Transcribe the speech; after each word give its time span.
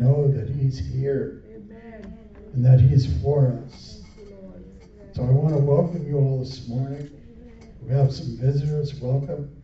know 0.00 0.26
that 0.28 0.48
He's 0.48 0.78
here 0.78 1.42
Amen. 1.54 2.18
and 2.54 2.64
that 2.64 2.80
He's 2.80 3.20
for 3.20 3.62
us. 3.66 4.02
Thank 4.16 4.30
you, 4.30 4.36
Lord. 4.42 4.64
So 5.12 5.22
I 5.22 5.30
want 5.30 5.54
to 5.54 5.60
welcome 5.60 6.06
you 6.06 6.18
all 6.18 6.38
this 6.40 6.66
morning. 6.68 7.10
We 7.82 7.92
have 7.92 8.12
some 8.12 8.36
visitors. 8.38 8.94
Welcome. 8.94 9.62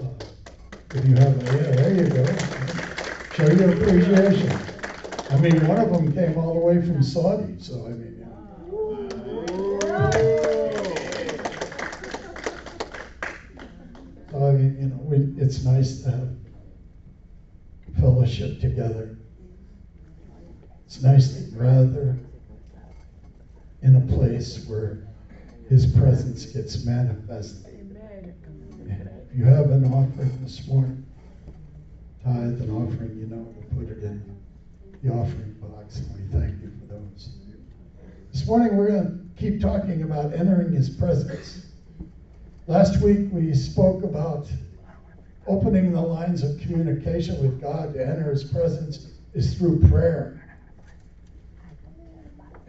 Uh, 0.00 0.06
if 0.92 1.04
you 1.04 1.16
have, 1.16 1.36
yeah, 1.52 1.62
there 1.62 1.94
you 1.94 2.08
go. 2.08 2.26
Show 3.30 3.48
your 3.48 3.70
appreciation. 3.72 4.64
I 5.30 5.36
mean, 5.36 5.66
one 5.66 5.78
of 5.78 5.90
them 5.90 6.14
came 6.14 6.38
all 6.38 6.54
the 6.54 6.60
way 6.60 6.80
from 6.80 7.02
Saudi, 7.02 7.60
so 7.60 7.86
I 7.86 7.90
mean. 7.90 8.14
I 14.34 14.52
mean, 14.52 14.76
you 14.78 14.88
know, 14.88 14.96
we, 15.02 15.42
it's 15.42 15.64
nice 15.64 16.02
to 16.02 16.10
have 16.10 16.28
fellowship 17.98 18.60
together. 18.60 19.17
It's 20.88 21.02
nice 21.02 21.34
to 21.34 21.42
gather 21.50 22.16
in 23.82 23.96
a 23.96 24.16
place 24.16 24.64
where 24.66 25.06
His 25.68 25.84
presence 25.84 26.46
gets 26.46 26.82
manifested. 26.82 27.66
If 28.86 29.36
you 29.36 29.44
have 29.44 29.70
an 29.70 29.84
offering 29.84 30.42
this 30.42 30.66
morning, 30.66 31.04
tithe 32.24 32.62
an 32.62 32.70
offering, 32.70 33.18
you 33.18 33.26
know, 33.26 33.54
we'll 33.54 33.84
put 33.84 33.98
it 33.98 34.02
in 34.02 34.34
the 35.02 35.12
offering 35.12 35.56
box, 35.60 35.98
and 35.98 36.14
we 36.14 36.40
thank 36.40 36.62
you 36.62 36.72
for 36.80 36.94
those. 36.94 37.36
This 38.32 38.46
morning, 38.46 38.74
we're 38.74 38.88
going 38.88 39.30
to 39.36 39.40
keep 39.42 39.60
talking 39.60 40.04
about 40.04 40.32
entering 40.32 40.72
His 40.72 40.88
presence. 40.88 41.66
Last 42.66 43.02
week, 43.02 43.28
we 43.30 43.52
spoke 43.52 44.04
about 44.04 44.46
opening 45.46 45.92
the 45.92 46.00
lines 46.00 46.42
of 46.42 46.58
communication 46.60 47.42
with 47.42 47.60
God 47.60 47.92
to 47.92 48.00
enter 48.02 48.30
His 48.30 48.44
presence 48.44 49.08
is 49.34 49.52
through 49.52 49.86
prayer. 49.90 50.37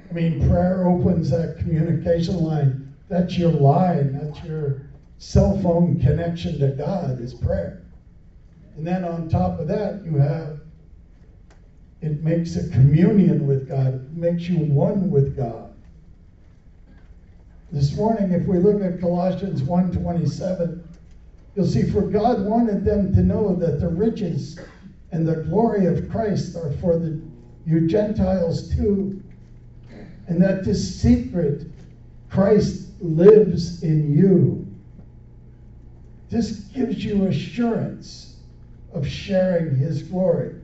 I 0.09 0.13
mean, 0.13 0.49
prayer 0.49 0.87
opens 0.87 1.29
that 1.29 1.59
communication 1.59 2.43
line. 2.43 2.95
That's 3.09 3.37
your 3.37 3.51
line. 3.51 4.19
That's 4.19 4.43
your 4.43 4.81
cell 5.19 5.59
phone 5.61 5.99
connection 5.99 6.59
to 6.59 6.69
God 6.69 7.19
is 7.19 7.33
prayer. 7.33 7.83
And 8.75 8.87
then 8.87 9.03
on 9.03 9.29
top 9.29 9.59
of 9.59 9.67
that, 9.67 10.03
you 10.03 10.15
have 10.17 10.61
it 12.01 12.23
makes 12.23 12.55
a 12.55 12.69
communion 12.69 13.45
with 13.45 13.67
God. 13.67 13.95
It 13.95 14.13
makes 14.13 14.43
you 14.43 14.57
one 14.57 15.11
with 15.11 15.35
God. 15.35 15.73
This 17.71 17.95
morning, 17.95 18.31
if 18.31 18.47
we 18.47 18.57
look 18.57 18.81
at 18.81 19.01
Colossians 19.01 19.61
1:27, 19.61 20.81
you'll 21.55 21.67
see 21.67 21.83
for 21.83 22.01
God 22.01 22.45
wanted 22.45 22.85
them 22.85 23.13
to 23.13 23.21
know 23.21 23.53
that 23.55 23.79
the 23.79 23.89
riches 23.89 24.57
and 25.11 25.27
the 25.27 25.43
glory 25.43 25.85
of 25.85 26.09
Christ 26.09 26.55
are 26.55 26.71
for 26.73 26.97
the 26.97 27.19
you 27.65 27.87
Gentiles 27.87 28.69
too 28.69 29.21
and 30.29 30.41
that 30.41 30.63
this 30.63 31.01
secret 31.01 31.65
Christ 32.29 32.89
lives 33.01 33.81
in 33.81 34.15
you. 34.15 34.65
This 36.29 36.51
gives 36.51 37.03
you 37.03 37.25
assurance 37.25 38.37
of 38.93 39.07
sharing 39.07 39.75
his 39.75 40.03
glory. 40.03 40.55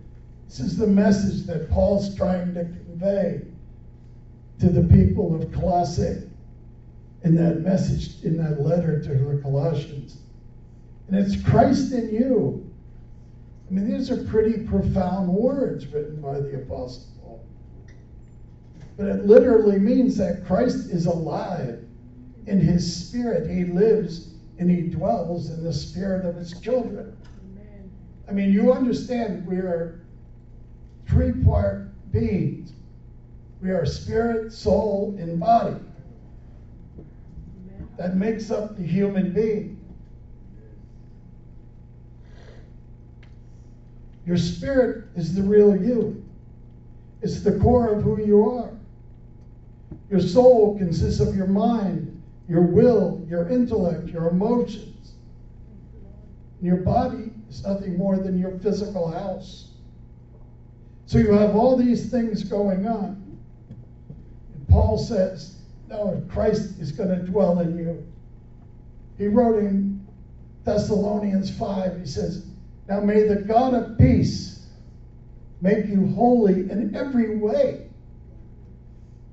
This 0.47 0.59
is 0.59 0.77
the 0.77 0.85
message 0.85 1.47
that 1.47 1.69
Paul's 1.71 2.15
trying 2.15 2.53
to 2.53 2.63
convey 2.63 3.41
to 4.59 4.69
the 4.69 4.83
people 4.83 5.35
of 5.35 5.51
Colossae 5.51 6.29
in 7.23 7.35
that 7.35 7.61
message, 7.61 8.23
in 8.23 8.37
that 8.37 8.61
letter 8.61 9.01
to 9.01 9.09
the 9.09 9.41
Colossians. 9.41 10.19
And 11.07 11.17
it's 11.17 11.41
Christ 11.43 11.91
in 11.91 12.13
you. 12.13 12.71
I 13.67 13.73
mean, 13.73 13.91
these 13.91 14.11
are 14.11 14.23
pretty 14.25 14.59
profound 14.59 15.27
words 15.27 15.87
written 15.87 16.21
by 16.21 16.39
the 16.39 16.57
Apostle. 16.57 17.14
But 18.97 19.07
it 19.07 19.25
literally 19.25 19.79
means 19.79 20.17
that 20.17 20.45
Christ 20.45 20.89
is 20.89 21.05
alive 21.05 21.83
in 22.47 22.59
his 22.59 23.07
spirit. 23.07 23.49
He 23.49 23.65
lives 23.65 24.29
and 24.57 24.71
he 24.71 24.83
dwells 24.83 25.49
in 25.49 25.63
the 25.63 25.73
spirit 25.73 26.25
of 26.25 26.35
his 26.35 26.59
children. 26.59 27.17
Amen. 27.43 27.91
I 28.29 28.31
mean, 28.31 28.53
you 28.53 28.71
understand 28.71 29.45
we 29.45 29.57
are 29.57 30.05
three 31.07 31.33
part 31.43 31.89
beings 32.11 32.71
we 33.65 33.71
are 33.71 33.83
spirit, 33.83 34.53
soul, 34.53 35.15
and 35.17 35.39
body. 35.39 35.75
Amen. 36.99 37.89
That 37.97 38.15
makes 38.15 38.51
up 38.51 38.77
the 38.77 38.83
human 38.83 39.33
being. 39.33 39.79
Your 44.23 44.37
spirit 44.37 45.05
is 45.15 45.33
the 45.33 45.41
real 45.41 45.75
you. 45.75 46.23
It's 47.23 47.41
the 47.41 47.57
core 47.59 47.87
of 47.89 48.03
who 48.03 48.23
you 48.23 48.47
are. 48.51 48.69
Your 50.09 50.21
soul 50.21 50.77
consists 50.77 51.19
of 51.19 51.35
your 51.35 51.47
mind, 51.47 52.21
your 52.47 52.61
will, 52.61 53.25
your 53.27 53.49
intellect, 53.49 54.07
your 54.09 54.29
emotions. 54.29 55.13
And 56.59 56.67
your 56.67 56.77
body 56.77 57.31
is 57.49 57.63
nothing 57.63 57.97
more 57.97 58.17
than 58.17 58.37
your 58.37 58.57
physical 58.59 59.11
house. 59.11 59.71
So 61.07 61.17
you 61.17 61.31
have 61.33 61.55
all 61.55 61.77
these 61.77 62.09
things 62.09 62.43
going 62.43 62.87
on. 62.87 63.37
And 64.53 64.67
Paul 64.67 64.97
says, 64.97 65.55
no, 65.87 66.23
Christ 66.29 66.79
is 66.79 66.91
going 66.91 67.09
to 67.09 67.17
dwell 67.17 67.59
in 67.59 67.77
you. 67.77 68.05
He 69.17 69.27
wrote 69.27 69.59
in 69.59 70.05
Thessalonians 70.63 71.55
5, 71.57 71.99
he 71.99 72.05
says, 72.05 72.45
Now 72.89 72.99
may 72.99 73.27
the 73.27 73.35
God 73.35 73.73
of 73.73 73.97
peace 73.97 74.65
make 75.61 75.85
you 75.85 76.07
holy 76.15 76.69
in 76.71 76.95
every 76.95 77.37
way, 77.37 77.84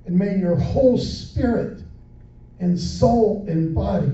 and 0.05 0.17
may 0.17 0.37
your 0.37 0.55
whole 0.55 0.97
spirit 0.97 1.83
and 2.59 2.79
soul 2.79 3.45
and 3.47 3.73
body 3.73 4.11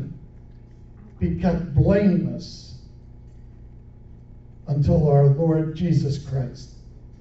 be 1.19 1.39
kept 1.39 1.73
blameless 1.73 2.77
until 4.67 5.09
our 5.09 5.25
Lord 5.25 5.75
Jesus 5.75 6.17
Christ 6.27 6.71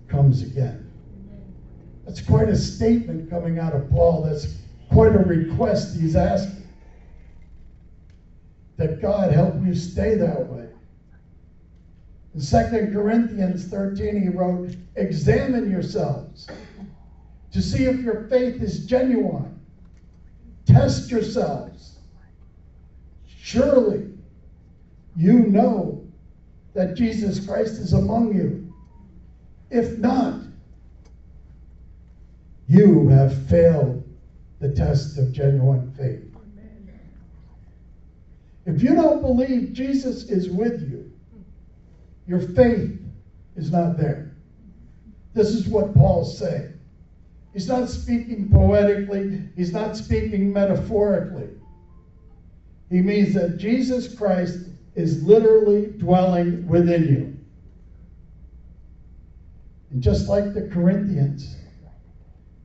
comes 0.06 0.42
again. 0.42 0.90
That's 2.04 2.20
quite 2.20 2.48
a 2.48 2.56
statement 2.56 3.28
coming 3.28 3.58
out 3.58 3.74
of 3.74 3.90
Paul. 3.90 4.22
That's 4.22 4.54
quite 4.90 5.14
a 5.14 5.18
request 5.18 5.98
he's 5.98 6.16
asking. 6.16 6.66
That 8.76 9.02
God 9.02 9.32
help 9.32 9.54
you 9.64 9.74
stay 9.74 10.14
that 10.14 10.46
way. 10.46 10.68
In 12.34 12.40
2 12.40 12.92
Corinthians 12.92 13.66
13, 13.66 14.22
he 14.22 14.28
wrote, 14.28 14.70
Examine 14.96 15.70
yourselves 15.70 16.46
to 17.52 17.62
see 17.62 17.84
if 17.84 18.00
your 18.00 18.28
faith 18.28 18.62
is 18.62 18.86
genuine. 18.86 19.60
Test 20.66 21.10
yourselves. 21.10 21.98
Surely 23.26 24.10
you 25.16 25.40
know 25.40 26.06
that 26.74 26.94
Jesus 26.94 27.44
Christ 27.44 27.74
is 27.74 27.92
among 27.92 28.34
you. 28.34 28.72
If 29.70 29.98
not, 29.98 30.42
you 32.68 33.08
have 33.08 33.46
failed 33.48 34.04
the 34.60 34.72
test 34.72 35.18
of 35.18 35.32
genuine 35.32 35.92
faith. 35.92 36.24
If 38.66 38.82
you 38.82 38.94
don't 38.94 39.22
believe 39.22 39.72
Jesus 39.72 40.24
is 40.24 40.50
with 40.50 40.82
you, 40.90 41.10
your 42.26 42.40
faith 42.40 43.00
is 43.56 43.72
not 43.72 43.96
there. 43.96 44.36
This 45.32 45.48
is 45.48 45.68
what 45.68 45.94
Paul's 45.94 46.38
saying. 46.38 46.77
He's 47.52 47.68
not 47.68 47.88
speaking 47.88 48.48
poetically, 48.50 49.42
he's 49.56 49.72
not 49.72 49.96
speaking 49.96 50.52
metaphorically. 50.52 51.48
He 52.90 53.00
means 53.00 53.34
that 53.34 53.58
Jesus 53.58 54.14
Christ 54.14 54.60
is 54.94 55.22
literally 55.22 55.86
dwelling 55.98 56.66
within 56.66 57.04
you. 57.04 57.38
And 59.90 60.02
just 60.02 60.28
like 60.28 60.52
the 60.52 60.68
Corinthians, 60.68 61.56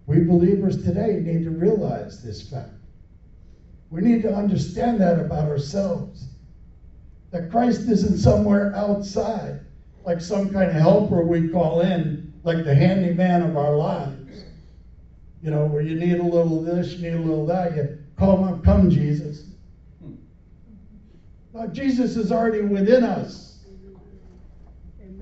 we 0.05 0.21
believers 0.21 0.83
today 0.83 1.19
need 1.19 1.43
to 1.43 1.51
realize 1.51 2.21
this 2.21 2.49
fact. 2.49 2.71
We 3.89 4.01
need 4.01 4.23
to 4.23 4.33
understand 4.33 4.99
that 5.01 5.19
about 5.19 5.47
ourselves. 5.47 6.27
That 7.31 7.49
Christ 7.49 7.87
isn't 7.87 8.17
somewhere 8.17 8.75
outside, 8.75 9.61
like 10.03 10.19
some 10.19 10.51
kind 10.51 10.69
of 10.69 10.75
helper 10.75 11.25
we 11.25 11.49
call 11.49 11.81
in, 11.81 12.33
like 12.43 12.65
the 12.65 12.75
handyman 12.75 13.43
of 13.43 13.55
our 13.55 13.75
lives. 13.75 14.12
You 15.43 15.51
know, 15.51 15.65
where 15.65 15.81
you 15.81 15.95
need 15.95 16.19
a 16.19 16.23
little 16.23 16.59
of 16.59 16.65
this, 16.65 16.93
you 16.93 17.01
need 17.01 17.17
a 17.17 17.19
little 17.19 17.41
of 17.41 17.47
that, 17.49 17.75
you 17.75 17.97
call 18.17 18.45
him 18.45 18.61
come, 18.61 18.89
Jesus. 18.89 19.43
Hmm. 20.01 20.13
No, 21.53 21.67
Jesus 21.67 22.15
is 22.15 22.31
already 22.31 22.61
within 22.61 23.03
us. 23.03 23.59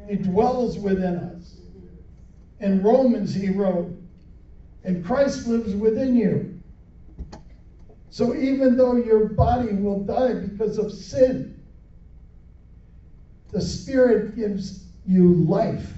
He 0.07 0.17
dwells 0.17 0.77
within 0.77 1.15
us. 1.15 1.55
In 2.59 2.83
Romans, 2.83 3.33
he 3.33 3.49
wrote, 3.49 3.97
and 4.83 5.05
Christ 5.05 5.47
lives 5.47 5.73
within 5.73 6.15
you. 6.15 6.59
So 8.09 8.35
even 8.35 8.75
though 8.75 8.97
your 8.97 9.29
body 9.29 9.73
will 9.73 10.01
die 10.01 10.33
because 10.33 10.77
of 10.77 10.91
sin, 10.91 11.63
the 13.51 13.61
Spirit 13.61 14.35
gives 14.35 14.85
you 15.07 15.33
life 15.33 15.93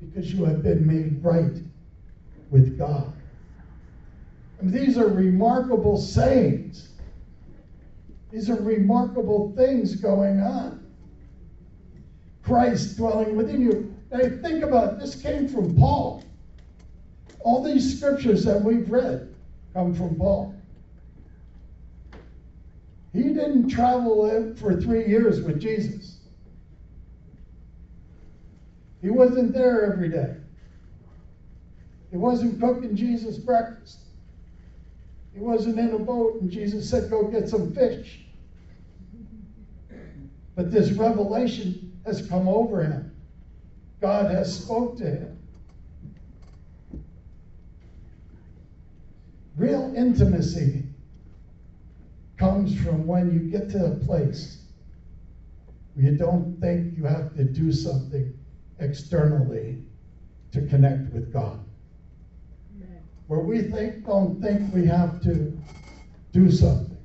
because 0.00 0.32
you 0.32 0.44
have 0.44 0.62
been 0.62 0.86
made 0.86 1.22
right 1.22 1.63
with 2.54 2.78
God. 2.78 3.12
And 4.60 4.72
these 4.72 4.96
are 4.96 5.08
remarkable 5.08 5.98
sayings. 5.98 6.90
These 8.30 8.48
are 8.48 8.62
remarkable 8.62 9.52
things 9.56 9.96
going 9.96 10.40
on. 10.40 10.86
Christ 12.44 12.96
dwelling 12.96 13.36
within 13.36 13.60
you. 13.60 13.92
Now 14.12 14.20
think 14.20 14.62
about 14.62 14.94
it. 14.94 15.00
This 15.00 15.20
came 15.20 15.48
from 15.48 15.74
Paul. 15.74 16.22
All 17.40 17.60
these 17.60 17.98
scriptures 17.98 18.44
that 18.44 18.62
we've 18.62 18.88
read 18.88 19.34
come 19.74 19.92
from 19.92 20.14
Paul. 20.14 20.54
He 23.12 23.22
didn't 23.22 23.68
travel 23.68 24.54
for 24.56 24.80
three 24.80 25.06
years 25.08 25.42
with 25.42 25.60
Jesus. 25.60 26.18
He 29.02 29.10
wasn't 29.10 29.52
there 29.52 29.92
every 29.92 30.08
day. 30.08 30.36
He 32.14 32.18
wasn't 32.18 32.60
cooking 32.60 32.94
Jesus 32.94 33.38
breakfast. 33.38 33.98
He 35.34 35.40
wasn't 35.40 35.80
in 35.80 35.94
a 35.94 35.98
boat 35.98 36.42
and 36.42 36.48
Jesus 36.48 36.88
said, 36.88 37.10
Go 37.10 37.24
get 37.24 37.48
some 37.48 37.74
fish. 37.74 38.20
But 40.54 40.70
this 40.70 40.92
revelation 40.92 42.00
has 42.06 42.24
come 42.24 42.46
over 42.48 42.84
him. 42.84 43.10
God 44.00 44.30
has 44.30 44.54
spoke 44.54 44.96
to 44.98 45.10
him. 45.10 45.36
Real 49.56 49.92
intimacy 49.96 50.84
comes 52.36 52.80
from 52.80 53.08
when 53.08 53.28
you 53.32 53.40
get 53.40 53.68
to 53.70 53.86
a 53.86 53.92
place 54.06 54.58
where 55.94 56.12
you 56.12 56.16
don't 56.16 56.60
think 56.60 56.96
you 56.96 57.06
have 57.06 57.34
to 57.34 57.42
do 57.42 57.72
something 57.72 58.32
externally 58.78 59.78
to 60.52 60.62
connect 60.62 61.12
with 61.12 61.32
God. 61.32 61.63
Where 63.26 63.40
we 63.40 63.62
think 63.62 64.06
don't 64.06 64.40
think 64.42 64.72
we 64.74 64.86
have 64.86 65.22
to 65.22 65.56
do 66.32 66.50
something. 66.50 66.96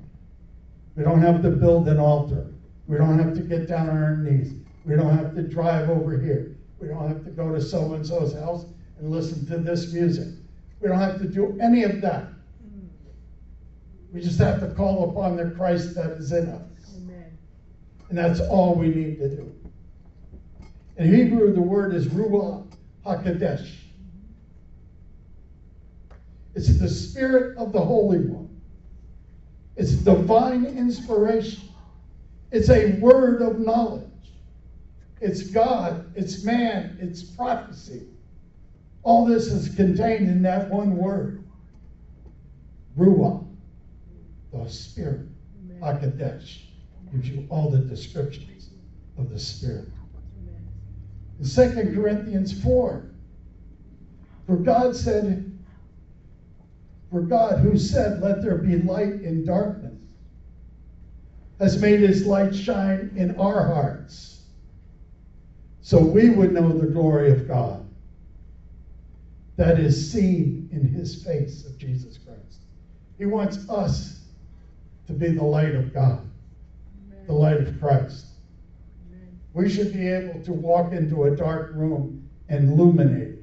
We 0.96 1.04
don't 1.04 1.22
have 1.22 1.42
to 1.42 1.50
build 1.50 1.88
an 1.88 1.98
altar. 1.98 2.52
We 2.86 2.98
don't 2.98 3.18
have 3.18 3.34
to 3.34 3.40
get 3.40 3.68
down 3.68 3.88
on 3.88 4.02
our 4.02 4.16
knees. 4.16 4.52
We 4.84 4.96
don't 4.96 5.16
have 5.16 5.34
to 5.34 5.42
drive 5.42 5.88
over 5.88 6.18
here. 6.18 6.56
We 6.80 6.88
don't 6.88 7.08
have 7.08 7.24
to 7.24 7.30
go 7.30 7.52
to 7.52 7.60
so 7.60 7.94
and 7.94 8.06
so's 8.06 8.34
house 8.34 8.66
and 8.98 9.10
listen 9.10 9.46
to 9.46 9.58
this 9.58 9.92
music. 9.92 10.28
We 10.80 10.88
don't 10.88 10.98
have 10.98 11.18
to 11.20 11.28
do 11.28 11.58
any 11.60 11.84
of 11.84 12.00
that. 12.00 12.28
We 14.12 14.20
just 14.20 14.38
have 14.40 14.60
to 14.60 14.68
call 14.74 15.08
upon 15.10 15.36
the 15.36 15.50
Christ 15.50 15.94
that 15.94 16.12
is 16.12 16.32
in 16.32 16.48
us. 16.48 16.96
Amen. 16.96 17.38
And 18.08 18.18
that's 18.18 18.40
all 18.40 18.74
we 18.74 18.88
need 18.88 19.18
to 19.18 19.28
do. 19.28 19.54
In 20.96 21.14
Hebrew, 21.14 21.52
the 21.54 21.62
word 21.62 21.94
is 21.94 22.08
Ruach 22.08 22.66
HaKodesh. 23.06 23.70
It's 26.54 26.78
the 26.78 26.88
Spirit 26.88 27.56
of 27.56 27.72
the 27.72 27.80
Holy 27.80 28.18
One. 28.18 28.48
It's 29.76 29.92
divine 29.92 30.66
inspiration. 30.66 31.62
It's 32.50 32.68
a 32.68 32.98
word 32.98 33.42
of 33.42 33.60
knowledge. 33.60 34.06
It's 35.20 35.44
God, 35.44 36.12
it's 36.16 36.42
man, 36.42 36.98
it's 37.00 37.22
prophecy. 37.22 38.06
All 39.02 39.24
this 39.24 39.46
is 39.46 39.74
contained 39.74 40.28
in 40.28 40.42
that 40.42 40.70
one 40.70 40.96
word 40.96 41.44
Ruah, 42.98 43.46
the 44.52 44.68
Spirit. 44.68 45.26
HaKodesh 45.80 46.58
gives 47.12 47.28
you 47.28 47.46
all 47.48 47.70
the 47.70 47.78
descriptions 47.78 48.70
of 49.16 49.30
the 49.30 49.38
Spirit. 49.38 49.86
In 51.38 51.46
2 51.46 51.94
Corinthians 51.94 52.62
4, 52.62 53.10
for 54.46 54.56
God 54.56 54.94
said, 54.94 55.50
for 57.10 57.22
God 57.22 57.58
who 57.58 57.76
said, 57.76 58.20
Let 58.20 58.42
there 58.42 58.58
be 58.58 58.76
light 58.76 59.22
in 59.22 59.44
darkness, 59.44 59.94
has 61.58 61.80
made 61.80 62.00
his 62.00 62.26
light 62.26 62.54
shine 62.54 63.12
in 63.16 63.38
our 63.38 63.66
hearts, 63.66 64.42
so 65.82 65.98
we 65.98 66.30
would 66.30 66.52
know 66.52 66.72
the 66.72 66.86
glory 66.86 67.30
of 67.32 67.48
God 67.48 67.86
that 69.56 69.78
is 69.78 70.10
seen 70.10 70.68
in 70.72 70.88
his 70.88 71.22
face 71.22 71.66
of 71.66 71.76
Jesus 71.76 72.16
Christ. 72.16 72.60
He 73.18 73.26
wants 73.26 73.68
us 73.68 74.20
to 75.06 75.12
be 75.12 75.28
the 75.28 75.44
light 75.44 75.74
of 75.74 75.92
God, 75.92 76.20
Amen. 77.12 77.26
the 77.26 77.32
light 77.32 77.58
of 77.58 77.78
Christ. 77.80 78.26
Amen. 79.10 79.38
We 79.52 79.68
should 79.68 79.92
be 79.92 80.06
able 80.06 80.42
to 80.44 80.52
walk 80.52 80.92
into 80.92 81.24
a 81.24 81.36
dark 81.36 81.72
room 81.74 82.26
and 82.48 82.70
illuminate 82.70 83.28
it. 83.28 83.38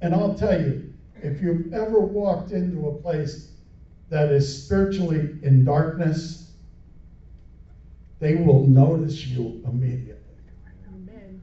And 0.00 0.14
I'll 0.14 0.34
tell 0.34 0.60
you, 0.60 0.87
if 1.22 1.42
you've 1.42 1.72
ever 1.72 2.00
walked 2.00 2.52
into 2.52 2.88
a 2.88 2.94
place 2.94 3.50
that 4.08 4.30
is 4.30 4.64
spiritually 4.64 5.38
in 5.42 5.64
darkness, 5.64 6.52
they 8.20 8.36
will 8.36 8.66
notice 8.66 9.26
you 9.26 9.62
immediately. 9.66 10.14
Amen. 10.88 11.42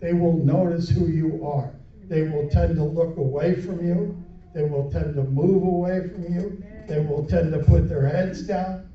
They 0.00 0.12
will 0.12 0.38
notice 0.38 0.88
who 0.88 1.08
you 1.08 1.46
are. 1.46 1.72
They 2.08 2.22
will 2.22 2.48
tend 2.48 2.76
to 2.76 2.84
look 2.84 3.16
away 3.16 3.60
from 3.60 3.86
you. 3.86 4.22
They 4.54 4.62
will 4.62 4.90
tend 4.90 5.14
to 5.16 5.22
move 5.24 5.62
away 5.62 6.08
from 6.08 6.32
you. 6.32 6.62
They 6.86 7.00
will 7.00 7.26
tend 7.26 7.52
to 7.52 7.58
put 7.58 7.88
their 7.88 8.06
heads 8.06 8.46
down. 8.46 8.88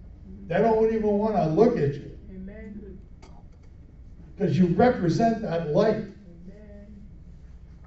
They 0.47 0.57
don't 0.57 0.94
even 0.94 1.18
want 1.18 1.35
to 1.35 1.45
look 1.45 1.77
at 1.77 1.94
you. 1.95 2.12
Because 4.35 4.57
you 4.57 4.68
represent 4.68 5.44
that 5.44 5.69
light. 5.69 5.97
Amen. 5.97 6.88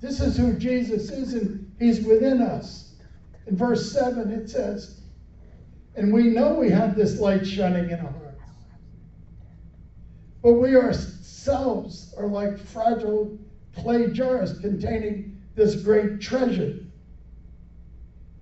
This 0.00 0.20
is 0.20 0.36
who 0.36 0.52
Jesus 0.52 1.10
is, 1.10 1.34
and 1.34 1.63
He's 1.78 2.04
within 2.04 2.40
us. 2.40 2.94
In 3.46 3.56
verse 3.56 3.90
7, 3.92 4.30
it 4.30 4.48
says, 4.48 5.00
And 5.96 6.12
we 6.12 6.28
know 6.28 6.54
we 6.54 6.70
have 6.70 6.96
this 6.96 7.18
light 7.18 7.46
shining 7.46 7.90
in 7.90 8.00
our 8.00 8.10
hearts. 8.10 8.24
But 10.42 10.54
we 10.54 10.76
ourselves 10.76 12.14
are 12.18 12.26
like 12.26 12.58
fragile 12.58 13.38
clay 13.76 14.12
jars 14.12 14.58
containing 14.60 15.40
this 15.54 15.74
great 15.74 16.20
treasure. 16.20 16.80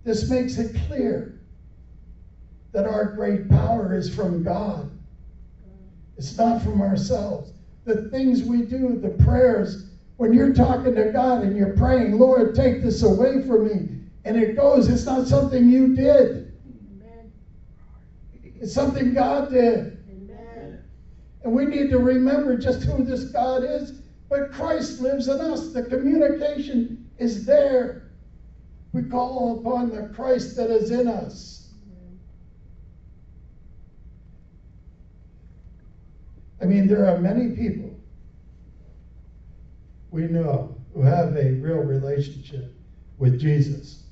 This 0.04 0.28
makes 0.28 0.58
it 0.58 0.76
clear 0.86 1.40
that 2.72 2.86
our 2.86 3.12
great 3.12 3.48
power 3.48 3.94
is 3.94 4.12
from 4.12 4.42
God. 4.42 4.90
It's 6.16 6.36
not 6.36 6.62
from 6.62 6.80
ourselves. 6.80 7.52
The 7.84 8.08
things 8.10 8.42
we 8.42 8.62
do, 8.62 8.98
the 9.00 9.10
prayers, 9.24 9.91
when 10.16 10.32
you're 10.32 10.54
talking 10.54 10.94
to 10.94 11.10
God 11.12 11.42
and 11.42 11.56
you're 11.56 11.76
praying, 11.76 12.18
Lord, 12.18 12.54
take 12.54 12.82
this 12.82 13.02
away 13.02 13.46
from 13.46 13.64
me, 13.64 13.88
and 14.24 14.36
it 14.36 14.56
goes, 14.56 14.88
it's 14.88 15.06
not 15.06 15.26
something 15.26 15.68
you 15.68 15.94
did. 15.94 16.52
Amen. 17.02 17.32
It's 18.42 18.72
something 18.72 19.14
God 19.14 19.50
did. 19.50 19.98
Amen. 20.10 20.84
And 21.44 21.54
we 21.54 21.64
need 21.64 21.90
to 21.90 21.98
remember 21.98 22.54
just 22.54 22.84
who 22.84 23.02
this 23.02 23.24
God 23.24 23.64
is. 23.64 23.92
But 24.28 24.52
Christ 24.52 25.00
lives 25.00 25.28
in 25.28 25.40
us. 25.40 25.72
The 25.72 25.82
communication 25.82 27.10
is 27.18 27.44
there. 27.44 28.02
We 28.92 29.02
call 29.02 29.60
upon 29.60 29.90
the 29.90 30.02
Christ 30.14 30.56
that 30.56 30.70
is 30.70 30.90
in 30.90 31.08
us. 31.08 31.68
I 36.60 36.64
mean, 36.64 36.86
there 36.86 37.04
are 37.06 37.16
many 37.16 37.48
people 37.48 37.91
we 40.12 40.24
know 40.24 40.76
who 40.94 41.02
have 41.02 41.34
a 41.36 41.52
real 41.52 41.78
relationship 41.78 42.74
with 43.18 43.40
Jesus, 43.40 44.04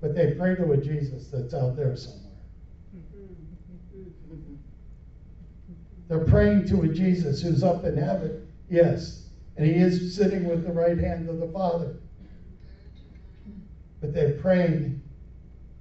but 0.00 0.14
they 0.14 0.34
pray 0.34 0.56
to 0.56 0.72
a 0.72 0.76
Jesus 0.76 1.28
that's 1.28 1.54
out 1.54 1.76
there 1.76 1.96
somewhere. 1.96 2.22
They're 6.08 6.24
praying 6.24 6.68
to 6.68 6.82
a 6.82 6.88
Jesus 6.88 7.40
who's 7.40 7.62
up 7.62 7.84
in 7.84 7.96
heaven, 7.96 8.46
yes, 8.68 9.28
and 9.56 9.66
he 9.66 9.74
is 9.74 10.14
sitting 10.14 10.44
with 10.44 10.64
the 10.64 10.72
right 10.72 10.98
hand 10.98 11.28
of 11.28 11.38
the 11.38 11.48
Father. 11.48 11.96
But 14.00 14.12
they're 14.12 14.34
praying 14.34 15.02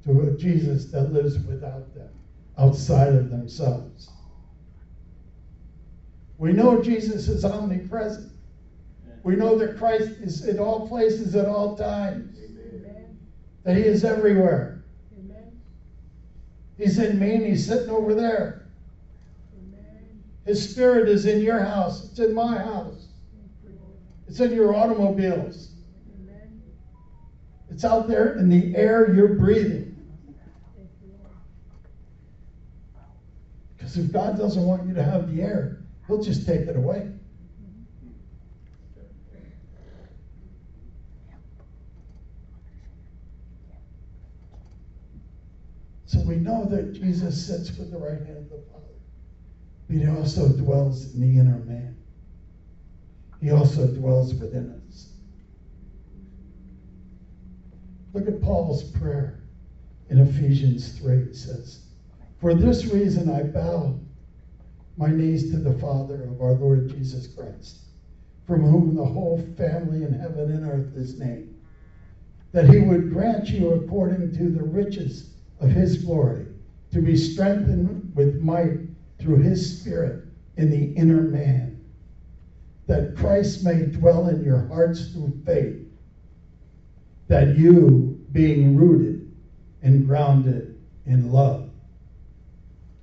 to 0.04 0.22
a 0.22 0.32
Jesus 0.38 0.86
that 0.92 1.12
lives 1.12 1.38
without 1.40 1.94
them, 1.96 2.10
outside 2.58 3.14
of 3.14 3.30
themselves. 3.30 4.10
We 6.38 6.54
know 6.54 6.82
Jesus 6.82 7.28
is 7.28 7.44
omnipresent. 7.44 8.32
We 9.26 9.36
know 9.36 9.58
that 9.58 9.76
Christ 9.76 10.12
is 10.22 10.46
in 10.46 10.60
all 10.60 10.88
places 10.88 11.36
at 11.36 11.48
all 11.48 11.76
times. 11.76 12.38
Amen. 12.38 13.18
That 13.64 13.76
he 13.76 13.82
is 13.82 14.04
everywhere. 14.04 14.84
Amen. 15.18 15.60
He's 16.78 17.00
in 17.00 17.18
me 17.18 17.34
and 17.34 17.44
he's 17.44 17.66
sitting 17.66 17.90
over 17.90 18.14
there. 18.14 18.68
Amen. 19.58 20.24
His 20.46 20.70
spirit 20.70 21.10
is 21.10 21.26
in 21.26 21.42
your 21.42 21.60
house. 21.60 22.06
It's 22.06 22.20
in 22.20 22.36
my 22.36 22.60
house. 22.60 23.08
It's 24.28 24.40
in 24.40 24.54
your 24.54 24.76
automobiles. 24.76 25.72
It's 27.72 27.84
out 27.84 28.08
there 28.08 28.38
in 28.38 28.48
the 28.48 28.76
air 28.76 29.12
you're 29.12 29.34
breathing. 29.34 29.98
Because 33.76 33.98
if 33.98 34.12
God 34.12 34.38
doesn't 34.38 34.64
want 34.64 34.86
you 34.86 34.94
to 34.94 35.02
have 35.02 35.36
the 35.36 35.42
air, 35.42 35.80
He'll 36.06 36.22
just 36.22 36.46
take 36.46 36.62
it 36.68 36.76
away. 36.76 37.10
So 46.16 46.22
we 46.22 46.38
know 46.38 46.64
that 46.66 46.94
Jesus 46.94 47.46
sits 47.46 47.78
with 47.78 47.92
the 47.92 47.98
right 47.98 48.26
hand 48.26 48.38
of 48.38 48.50
the 48.50 48.64
Father, 48.72 48.86
but 49.90 49.98
he 49.98 50.08
also 50.08 50.48
dwells 50.48 51.14
in 51.14 51.20
the 51.20 51.38
inner 51.38 51.58
man. 51.58 51.98
He 53.42 53.52
also 53.52 53.86
dwells 53.88 54.34
within 54.34 54.82
us. 54.88 55.10
Look 58.14 58.30
at 58.30 58.42
Paul's 58.42 58.84
prayer 58.84 59.42
in 60.10 60.20
Ephesians 60.20 60.98
3. 60.98 61.18
It 61.18 61.36
says, 61.36 61.82
For 62.40 62.54
this 62.54 62.86
reason 62.86 63.30
I 63.30 63.44
bow 63.44 64.00
my 64.96 65.10
knees 65.10 65.52
to 65.52 65.58
the 65.58 65.78
Father 65.80 66.24
of 66.24 66.42
our 66.42 66.54
Lord 66.54 66.88
Jesus 66.92 67.28
Christ, 67.28 67.80
from 68.48 68.62
whom 68.62 68.96
the 68.96 69.04
whole 69.04 69.46
family 69.58 70.04
in 70.04 70.14
heaven 70.14 70.50
and 70.50 70.66
earth 70.66 70.96
is 70.96 71.20
named, 71.20 71.62
that 72.54 72.70
he 72.70 72.80
would 72.80 73.12
grant 73.12 73.50
you 73.50 73.74
according 73.74 74.32
to 74.38 74.50
the 74.50 74.64
riches 74.64 75.32
of 75.66 75.72
his 75.72 76.04
glory 76.04 76.46
to 76.92 77.02
be 77.02 77.18
strengthened 77.18 78.12
with 78.16 78.42
might 78.42 78.80
through 79.20 79.38
his 79.38 79.80
Spirit 79.80 80.26
in 80.58 80.70
the 80.70 80.94
inner 80.94 81.22
man, 81.22 81.84
that 82.88 83.16
Christ 83.18 83.64
may 83.64 83.88
dwell 83.88 84.30
in 84.30 84.44
your 84.44 84.68
hearts 84.68 85.12
through 85.12 85.42
faith, 85.46 85.82
that 87.28 87.58
you, 87.58 88.24
being 88.32 88.78
rooted 88.78 89.32
and 89.82 90.06
grounded 90.06 90.80
in 91.06 91.32
love, 91.32 91.72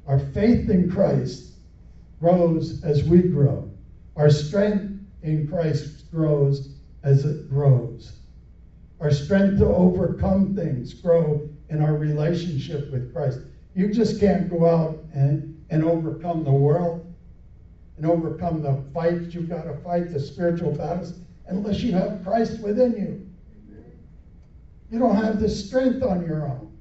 our 0.06 0.18
faith 0.18 0.70
in 0.70 0.90
Christ 0.90 1.54
grows 2.20 2.84
as 2.84 3.04
we 3.04 3.22
grow. 3.22 3.70
Our 4.16 4.30
strength 4.30 5.00
in 5.22 5.48
Christ 5.48 6.10
grows 6.10 6.76
as 7.02 7.24
it 7.24 7.48
grows. 7.50 8.12
Our 9.00 9.10
strength 9.10 9.58
to 9.58 9.66
overcome 9.66 10.54
things 10.54 10.94
grow 10.94 11.48
in 11.72 11.82
our 11.82 11.94
relationship 11.94 12.92
with 12.92 13.12
Christ. 13.12 13.40
You 13.74 13.92
just 13.92 14.20
can't 14.20 14.48
go 14.50 14.66
out 14.66 15.04
and, 15.14 15.64
and 15.70 15.84
overcome 15.84 16.44
the 16.44 16.52
world 16.52 17.12
and 17.96 18.06
overcome 18.06 18.62
the 18.62 18.84
fights 18.92 19.34
you've 19.34 19.48
got 19.48 19.62
to 19.62 19.76
fight, 19.78 20.12
the 20.12 20.20
spiritual 20.20 20.72
battles, 20.72 21.14
unless 21.46 21.80
you 21.80 21.92
have 21.92 22.22
Christ 22.22 22.60
within 22.60 22.92
you. 22.92 23.28
You 24.90 24.98
don't 24.98 25.16
have 25.16 25.40
the 25.40 25.48
strength 25.48 26.02
on 26.02 26.26
your 26.26 26.46
own. 26.46 26.72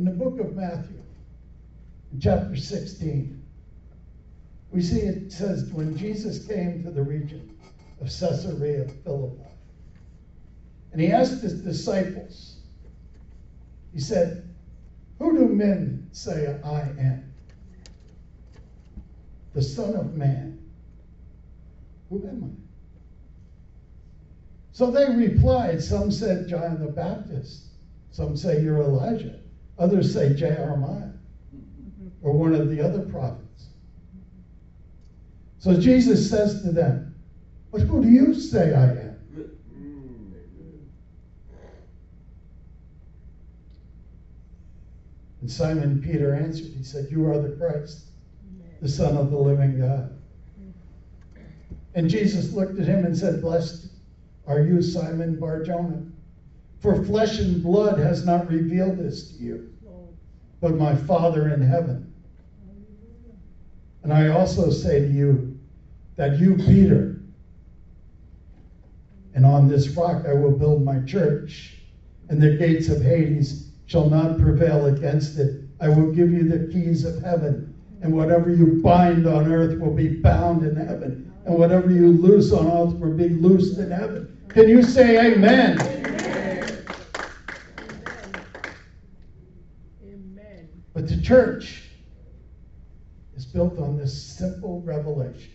in 0.00 0.06
the 0.06 0.10
book 0.10 0.40
of 0.40 0.56
Matthew, 0.56 1.02
chapter 2.22 2.56
16, 2.56 3.42
we 4.70 4.80
see 4.80 5.00
it 5.00 5.30
says 5.30 5.64
when 5.74 5.94
Jesus 5.94 6.46
came 6.46 6.82
to 6.84 6.90
the 6.90 7.02
region 7.02 7.54
of 8.00 8.06
Caesarea 8.06 8.88
Philippi, 9.04 9.49
and 10.92 11.00
he 11.00 11.12
asked 11.12 11.42
his 11.42 11.60
disciples, 11.62 12.56
he 13.92 14.00
said, 14.00 14.48
Who 15.18 15.38
do 15.38 15.48
men 15.48 16.08
say 16.12 16.58
I 16.64 16.80
am? 16.80 17.32
The 19.54 19.62
Son 19.62 19.94
of 19.94 20.14
Man. 20.14 20.58
Who 22.08 22.22
am 22.26 22.56
I? 22.56 22.60
So 24.72 24.90
they 24.90 25.06
replied, 25.14 25.82
some 25.82 26.10
said 26.10 26.48
John 26.48 26.80
the 26.80 26.90
Baptist, 26.90 27.66
some 28.12 28.36
say 28.36 28.62
you're 28.62 28.82
Elijah. 28.82 29.40
Others 29.78 30.12
say 30.12 30.34
Jeremiah 30.34 31.10
or 32.22 32.32
one 32.32 32.54
of 32.54 32.68
the 32.68 32.80
other 32.80 33.00
prophets. 33.00 33.68
So 35.58 35.78
Jesus 35.78 36.28
says 36.30 36.62
to 36.62 36.72
them, 36.72 37.14
But 37.70 37.82
who 37.82 38.02
do 38.02 38.08
you 38.08 38.34
say 38.34 38.74
I 38.74 38.90
am? 38.90 38.99
And 45.50 45.56
Simon 45.56 46.00
Peter 46.00 46.32
answered, 46.32 46.70
He 46.76 46.84
said, 46.84 47.08
You 47.10 47.28
are 47.28 47.42
the 47.42 47.56
Christ, 47.56 48.04
the 48.80 48.88
Son 48.88 49.16
of 49.16 49.32
the 49.32 49.36
living 49.36 49.80
God. 49.80 50.16
And 51.96 52.08
Jesus 52.08 52.52
looked 52.52 52.78
at 52.78 52.86
him 52.86 53.04
and 53.04 53.18
said, 53.18 53.42
Blessed 53.42 53.88
are 54.46 54.60
you, 54.60 54.80
Simon 54.80 55.40
Barjona, 55.40 56.04
for 56.78 57.02
flesh 57.02 57.40
and 57.40 57.64
blood 57.64 57.98
has 57.98 58.24
not 58.24 58.48
revealed 58.48 58.98
this 58.98 59.32
to 59.32 59.42
you 59.42 59.72
but 60.60 60.76
my 60.76 60.94
Father 60.94 61.52
in 61.52 61.62
heaven. 61.62 62.14
And 64.04 64.12
I 64.12 64.28
also 64.28 64.70
say 64.70 65.00
to 65.00 65.08
you 65.08 65.58
that 66.14 66.38
you, 66.38 66.54
Peter, 66.58 67.22
and 69.34 69.44
on 69.44 69.66
this 69.66 69.88
rock 69.96 70.26
I 70.28 70.32
will 70.32 70.56
build 70.56 70.84
my 70.84 71.00
church, 71.00 71.78
and 72.28 72.40
the 72.40 72.56
gates 72.56 72.88
of 72.88 73.02
Hades 73.02 73.69
shall 73.90 74.04
not 74.04 74.38
prevail 74.38 74.86
against 74.86 75.36
it. 75.36 75.50
I 75.80 75.88
will 75.88 76.06
give 76.06 76.32
you 76.32 76.44
the 76.44 76.60
keys 76.60 77.04
of 77.04 77.18
heaven, 77.18 77.74
and 78.00 78.12
whatever 78.14 78.48
you 78.48 78.68
bind 78.68 79.26
on 79.26 79.48
earth 79.48 79.76
will 79.80 79.90
be 79.90 80.06
bound 80.06 80.62
in 80.62 80.76
heaven, 80.76 81.32
and 81.44 81.56
whatever 81.56 81.90
you 81.90 82.06
loose 82.08 82.52
on 82.52 82.68
earth 82.68 82.94
will 83.00 83.10
be 83.10 83.32
loosed 83.32 83.78
in 83.78 83.90
heaven. 83.90 84.28
Can 84.48 84.68
you 84.68 84.84
say 84.84 85.26
amen? 85.26 85.76
Amen. 90.04 90.68
But 90.92 91.08
the 91.08 91.16
church 91.16 91.82
is 93.34 93.44
built 93.44 93.76
on 93.76 93.96
this 93.96 94.12
simple 94.12 94.80
revelation 94.84 95.50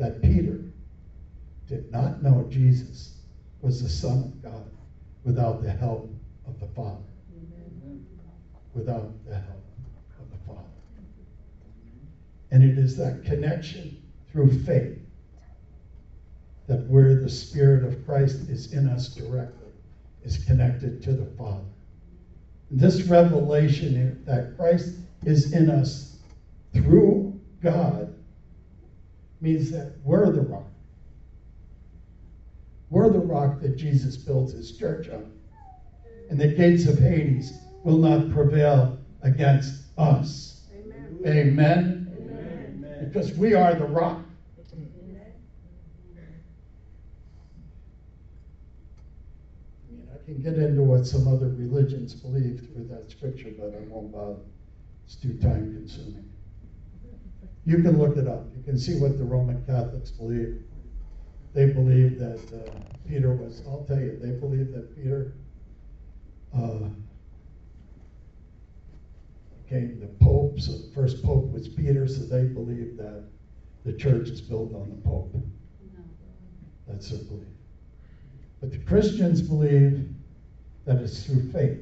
that 0.00 0.20
Peter 0.20 0.58
did 1.68 1.82
not 1.92 2.20
know 2.20 2.42
Jesus 2.42 3.12
was 3.60 3.78
the 3.78 3.88
Son 3.88 4.20
of 4.20 4.42
God 4.42 4.64
without 5.24 5.62
the 5.62 5.70
help 5.70 6.12
of 6.46 6.58
the 6.60 6.66
Father. 6.66 7.02
Amen. 7.36 8.06
Without 8.74 9.12
the 9.24 9.34
help 9.34 9.64
of 10.20 10.30
the 10.30 10.46
Father. 10.46 10.68
And 12.50 12.62
it 12.62 12.78
is 12.78 12.96
that 12.96 13.24
connection 13.24 14.02
through 14.30 14.58
faith 14.64 14.98
that 16.66 16.86
where 16.88 17.20
the 17.20 17.28
Spirit 17.28 17.84
of 17.84 18.04
Christ 18.06 18.48
is 18.48 18.72
in 18.72 18.88
us 18.88 19.08
directly 19.08 19.68
is 20.22 20.38
connected 20.44 21.02
to 21.02 21.12
the 21.12 21.26
Father. 21.36 21.64
This 22.70 23.02
revelation 23.02 24.22
that 24.24 24.56
Christ 24.56 24.94
is 25.24 25.52
in 25.52 25.68
us 25.68 26.16
through 26.72 27.38
God 27.62 28.14
means 29.40 29.70
that 29.72 29.92
we're 30.04 30.30
the 30.32 30.40
rock. 30.40 30.71
We're 32.92 33.08
the 33.08 33.20
rock 33.20 33.58
that 33.62 33.78
Jesus 33.78 34.18
builds 34.18 34.52
his 34.52 34.76
church 34.76 35.08
on. 35.08 35.32
And 36.28 36.38
the 36.38 36.48
gates 36.48 36.86
of 36.86 36.98
Hades 36.98 37.58
will 37.84 37.96
not 37.96 38.30
prevail 38.30 38.98
against 39.22 39.84
us. 39.96 40.68
Amen. 40.76 41.22
Amen. 41.26 42.14
Amen. 42.84 43.08
Because 43.08 43.34
we 43.38 43.54
are 43.54 43.74
the 43.74 43.86
rock. 43.86 44.18
I 50.12 50.24
can 50.26 50.42
get 50.42 50.58
into 50.58 50.82
what 50.82 51.06
some 51.06 51.26
other 51.26 51.48
religions 51.48 52.12
believe 52.12 52.68
through 52.74 52.88
that 52.88 53.10
scripture, 53.10 53.54
but 53.58 53.74
I 53.74 53.88
won't 53.88 54.12
bother. 54.12 54.36
It's 55.06 55.16
too 55.16 55.38
time 55.38 55.72
consuming. 55.72 56.30
You 57.64 57.82
can 57.82 57.98
look 57.98 58.18
it 58.18 58.28
up. 58.28 58.44
You 58.54 58.62
can 58.62 58.78
see 58.78 59.00
what 59.00 59.16
the 59.16 59.24
Roman 59.24 59.64
Catholics 59.64 60.10
believe. 60.10 60.62
They 61.54 61.66
believe 61.66 62.18
that 62.18 62.40
uh, 62.52 62.70
Peter 63.08 63.32
was, 63.34 63.62
I'll 63.66 63.84
tell 63.84 63.98
you, 63.98 64.18
they 64.20 64.30
believe 64.30 64.72
that 64.72 64.96
Peter 64.96 65.34
uh, 66.56 66.88
became 69.62 70.00
the 70.00 70.24
Pope. 70.24 70.58
So 70.60 70.72
the 70.72 70.90
first 70.94 71.22
Pope 71.22 71.52
was 71.52 71.68
Peter, 71.68 72.08
so 72.08 72.22
they 72.22 72.44
believe 72.44 72.96
that 72.96 73.24
the 73.84 73.92
church 73.92 74.28
is 74.28 74.40
built 74.40 74.74
on 74.74 74.90
the 74.90 75.08
Pope. 75.08 75.34
That's 76.86 77.10
their 77.10 77.24
belief. 77.24 77.46
But 78.60 78.70
the 78.70 78.78
Christians 78.78 79.42
believe 79.42 80.08
that 80.84 80.96
it's 80.98 81.24
through 81.24 81.50
faith 81.52 81.78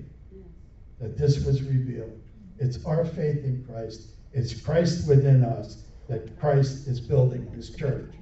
that 1.00 1.16
this 1.16 1.44
was 1.44 1.62
revealed. 1.62 2.20
It's 2.58 2.84
our 2.84 3.04
faith 3.04 3.44
in 3.44 3.64
Christ. 3.66 4.10
It's 4.32 4.58
Christ 4.60 5.08
within 5.08 5.42
us 5.42 5.84
that 6.08 6.38
Christ 6.38 6.86
is 6.86 7.00
building 7.00 7.50
his 7.54 7.74
church. 7.74 8.12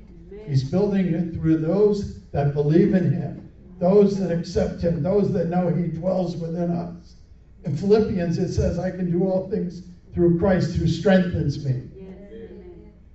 He's 0.48 0.64
building 0.64 1.12
it 1.12 1.34
through 1.34 1.58
those 1.58 2.20
that 2.30 2.54
believe 2.54 2.94
in 2.94 3.12
him, 3.12 3.52
those 3.78 4.18
that 4.18 4.30
accept 4.30 4.80
him, 4.80 5.02
those 5.02 5.32
that 5.32 5.48
know 5.48 5.68
he 5.68 5.88
dwells 5.88 6.36
within 6.36 6.70
us. 6.70 7.16
In 7.64 7.76
Philippians, 7.76 8.38
it 8.38 8.52
says, 8.52 8.78
I 8.78 8.90
can 8.90 9.10
do 9.10 9.28
all 9.28 9.50
things 9.50 9.82
through 10.14 10.38
Christ 10.38 10.76
who 10.76 10.88
strengthens 10.88 11.64
me. 11.64 11.82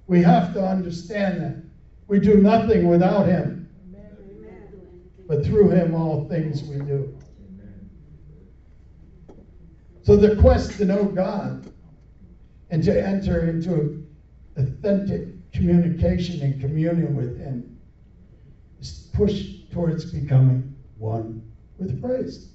We 0.08 0.22
have 0.22 0.54
to 0.54 0.64
understand 0.64 1.42
that. 1.42 1.64
We 2.08 2.20
do 2.20 2.42
nothing 2.42 2.88
without 2.88 3.28
him 3.28 3.64
but 5.28 5.46
through 5.46 5.70
him 5.70 5.96
all 5.96 6.28
things 6.28 6.64
we 6.64 6.78
do. 6.78 7.18
So 10.04 10.16
the 10.16 10.36
quest 10.36 10.78
to 10.78 10.86
know 10.86 11.06
God 11.06 11.72
and 12.70 12.84
to 12.84 13.08
enter 13.08 13.50
into 13.50 14.06
authentic 14.58 15.30
communication 15.54 16.42
and 16.42 16.60
communion 16.60 17.16
with 17.16 17.40
him 17.40 17.80
is 18.82 19.10
push 19.14 19.62
towards 19.72 20.12
becoming 20.12 20.76
one 20.98 21.42
with 21.78 22.02
Christ. 22.02 22.48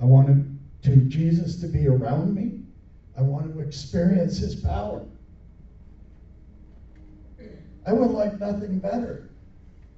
I 0.00 0.04
wanted 0.04 0.58
to 0.82 0.96
Jesus 1.08 1.60
to 1.60 1.66
be 1.66 1.88
around 1.88 2.34
me. 2.34 2.60
I 3.16 3.22
want 3.22 3.52
to 3.52 3.60
experience 3.60 4.38
his 4.38 4.54
power. 4.54 5.04
I 7.86 7.92
would 7.92 8.10
like 8.10 8.38
nothing 8.38 8.78
better 8.78 9.30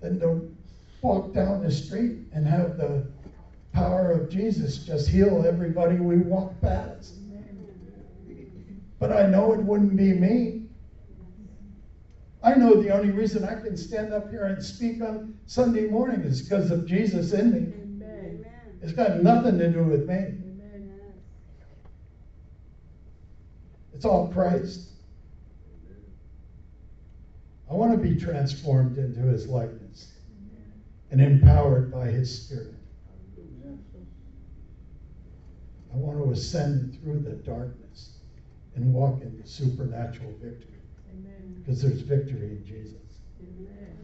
than 0.01 0.19
to 0.21 0.55
walk 1.03 1.35
down 1.35 1.63
the 1.63 1.71
street 1.71 2.19
and 2.33 2.47
have 2.47 2.77
the 2.77 3.07
power 3.73 4.11
of 4.13 4.31
Jesus 4.31 4.79
just 4.79 5.09
heal 5.09 5.45
everybody 5.47 5.97
we 5.97 6.19
walk 6.19 6.53
past. 6.61 7.15
But 8.99 9.13
I 9.13 9.27
know 9.27 9.53
it 9.53 9.61
wouldn't 9.61 9.97
be 9.97 10.13
me. 10.13 10.62
I 12.45 12.55
know 12.55 12.75
the 12.75 12.91
only 12.91 13.11
reason 13.11 13.45
I 13.45 13.55
can 13.61 13.77
stand 13.77 14.13
up 14.13 14.31
here 14.31 14.47
and 14.47 14.63
speak 14.63 15.01
on 15.01 15.39
Sunday 15.47 15.87
morning 15.87 16.23
is 16.23 16.43
because 16.43 16.73
of 16.73 16.87
Jesus 16.87 17.33
in 17.33 17.53
me. 17.53 17.59
Amen. 17.59 18.45
It's 18.83 18.93
got 18.93 19.23
nothing 19.23 19.59
to 19.59 19.71
do 19.71 19.85
with 19.85 20.09
me. 20.09 20.15
Amen. 20.15 20.93
It's 23.95 24.05
all 24.05 24.29
Christ. 24.33 24.89
I 27.71 27.75
want 27.75 27.93
to 27.93 27.99
be 27.99 28.21
transformed 28.21 28.99
into 28.99 29.21
his 29.21 29.47
likeness 29.47 30.13
and 31.11 31.21
empowered 31.21 31.93
by 31.93 32.09
his 32.09 32.47
spirit. 32.47 32.75
I 35.93 35.97
want 35.97 36.19
to 36.25 36.33
ascend 36.33 36.99
through 37.01 37.21
the 37.21 37.33
darkness 37.33 38.17
and 38.75 38.93
walk 38.93 39.23
into 39.23 39.47
supernatural 39.47 40.33
victory. 40.43 40.82
Because 41.59 41.83
there's 41.83 42.01
victory 42.01 42.51
in 42.51 42.65
Jesus. 42.67 42.97
Amen. 43.41 43.97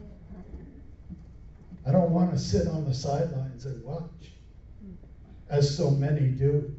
I 1.85 1.91
don't 1.91 2.11
want 2.11 2.31
to 2.31 2.39
sit 2.39 2.67
on 2.67 2.85
the 2.85 2.93
sidelines 2.93 3.65
and 3.65 3.83
watch, 3.83 4.31
as 5.49 5.75
so 5.75 5.89
many 5.89 6.27
do. 6.29 6.73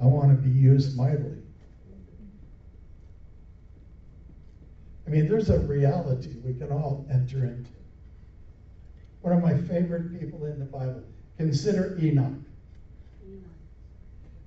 I 0.00 0.06
want 0.06 0.30
to 0.30 0.36
be 0.36 0.50
used 0.50 0.96
mightily. 0.96 1.38
I 5.06 5.10
mean, 5.10 5.28
there's 5.28 5.50
a 5.50 5.58
reality 5.60 6.30
we 6.44 6.54
can 6.54 6.72
all 6.72 7.06
enter 7.10 7.44
into. 7.44 7.70
One 9.20 9.36
of 9.36 9.42
my 9.42 9.56
favorite 9.56 10.18
people 10.18 10.46
in 10.46 10.58
the 10.58 10.64
Bible, 10.64 11.04
consider 11.36 11.96
Enoch. 12.00 12.32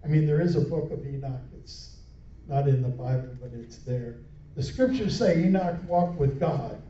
I 0.04 0.08
mean, 0.08 0.28
there 0.28 0.42
is 0.42 0.56
a 0.56 0.62
book 0.62 0.92
of 0.92 1.06
Enoch. 1.06 1.42
It's 1.58 1.95
not 2.48 2.68
in 2.68 2.82
the 2.82 2.90
Bible, 2.90 3.36
but 3.42 3.52
it's 3.54 3.78
there. 3.78 4.18
The 4.56 4.64
scriptures 4.64 5.18
say 5.18 5.44
Enoch 5.44 5.78
walked 5.88 6.18
with 6.18 6.40
God, 6.40 6.82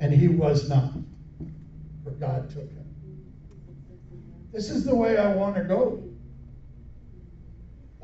and 0.00 0.12
he 0.12 0.28
was 0.28 0.68
not, 0.68 0.92
for 2.04 2.10
God 2.10 2.50
took 2.50 2.70
him. 2.70 2.86
This 4.52 4.70
is 4.70 4.84
the 4.84 4.94
way 4.94 5.18
I 5.18 5.34
want 5.34 5.56
to 5.56 5.62
go. 5.62 6.02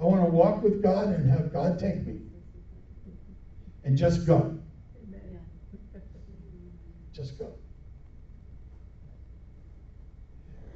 I 0.00 0.04
want 0.04 0.24
to 0.24 0.30
walk 0.30 0.62
with 0.62 0.82
God 0.82 1.08
and 1.08 1.30
have 1.30 1.52
God 1.52 1.78
take 1.78 2.04
me. 2.06 2.18
And 3.84 3.96
just 3.96 4.26
go. 4.26 4.58
Just 7.12 7.38
go. 7.38 7.52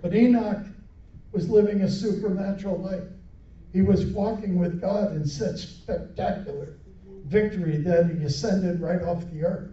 But 0.02 0.14
Enoch 0.14 0.66
was 1.32 1.50
living 1.50 1.82
a 1.82 1.90
supernatural 1.90 2.78
life. 2.78 3.02
He 3.72 3.82
was 3.82 4.06
walking 4.06 4.58
with 4.58 4.80
God 4.80 5.12
in 5.12 5.26
such 5.26 5.66
spectacular 5.66 6.76
victory 7.26 7.78
that 7.78 8.10
he 8.10 8.24
ascended 8.24 8.80
right 8.80 9.02
off 9.02 9.28
the 9.32 9.44
earth. 9.44 9.70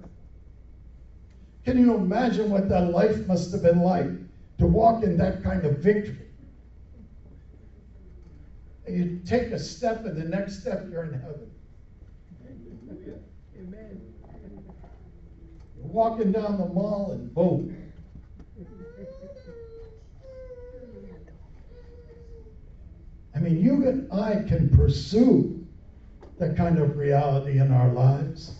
Can 1.65 1.77
you 1.77 1.95
imagine 1.95 2.49
what 2.49 2.67
that 2.69 2.91
life 2.91 3.25
must 3.27 3.51
have 3.53 3.61
been 3.61 3.81
like 3.81 4.09
to 4.57 4.65
walk 4.65 5.03
in 5.03 5.17
that 5.17 5.43
kind 5.43 5.63
of 5.65 5.77
victory? 5.77 6.17
And 8.85 8.97
you 8.97 9.21
take 9.25 9.51
a 9.51 9.59
step, 9.59 10.03
and 10.05 10.17
the 10.17 10.25
next 10.25 10.59
step, 10.59 10.85
you're 10.91 11.05
in 11.05 11.13
heaven. 11.13 11.49
Amen. 13.57 14.01
You're 15.77 15.87
walking 15.87 16.33
down 16.33 16.57
the 16.57 16.65
mall, 16.65 17.11
and 17.11 17.33
boom, 17.33 17.77
I 23.32 23.32
mean, 23.43 23.61
you 23.61 23.87
and 23.87 24.11
I 24.11 24.43
can 24.47 24.69
pursue 24.69 25.65
that 26.39 26.55
kind 26.55 26.79
of 26.79 26.97
reality 26.97 27.59
in 27.59 27.71
our 27.71 27.89
lives. 27.89 28.55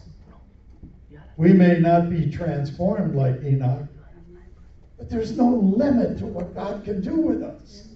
We 1.37 1.53
may 1.53 1.79
not 1.79 2.09
be 2.09 2.29
transformed 2.29 3.15
like 3.15 3.41
Enoch, 3.43 3.87
but 4.97 5.09
there's 5.09 5.35
no 5.35 5.49
limit 5.49 6.17
to 6.19 6.25
what 6.25 6.53
God 6.53 6.83
can 6.83 7.01
do 7.01 7.15
with 7.15 7.41
us. 7.41 7.87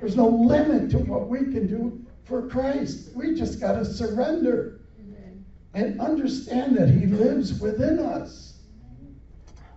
There's 0.00 0.16
no 0.16 0.28
limit 0.28 0.90
to 0.92 0.98
what 0.98 1.28
we 1.28 1.40
can 1.40 1.66
do 1.66 2.04
for 2.24 2.48
Christ. 2.48 3.10
We 3.14 3.34
just 3.34 3.60
got 3.60 3.72
to 3.72 3.84
surrender 3.84 4.80
and 5.74 6.00
understand 6.00 6.76
that 6.76 6.88
He 6.88 7.06
lives 7.06 7.60
within 7.60 7.98
us. 7.98 8.54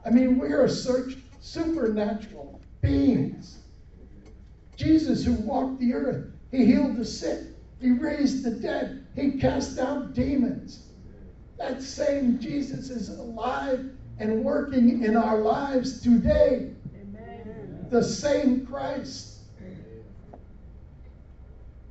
I 0.06 0.10
mean, 0.10 0.40
we 0.40 0.48
are 0.54 0.68
supernatural 0.68 2.62
beings. 2.82 3.60
Jesus, 4.76 5.24
who 5.24 5.34
walked 5.34 5.80
the 5.80 5.94
earth, 5.94 6.33
he 6.54 6.66
healed 6.66 6.98
the 6.98 7.06
sick. 7.06 7.40
He 7.82 7.90
raised 7.90 8.46
the 8.46 8.52
dead. 8.52 9.08
He 9.16 9.32
cast 9.40 9.80
out 9.80 10.14
demons. 10.14 10.84
That 11.58 11.82
same 11.82 12.38
Jesus 12.40 12.92
is 12.92 13.10
alive 13.10 13.90
and 14.20 14.44
working 14.44 15.04
in 15.04 15.18
our 15.18 15.40
lives 15.40 16.00
today. 16.00 16.70
Amen. 17.02 17.88
The 17.90 18.04
same 18.04 18.68
Christ. 18.68 19.40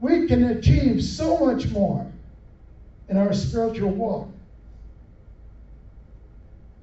We 0.00 0.28
can 0.28 0.44
achieve 0.44 1.02
so 1.02 1.38
much 1.38 1.68
more 1.70 2.10
in 3.08 3.16
our 3.16 3.32
spiritual 3.32 3.90
walk 3.90 4.28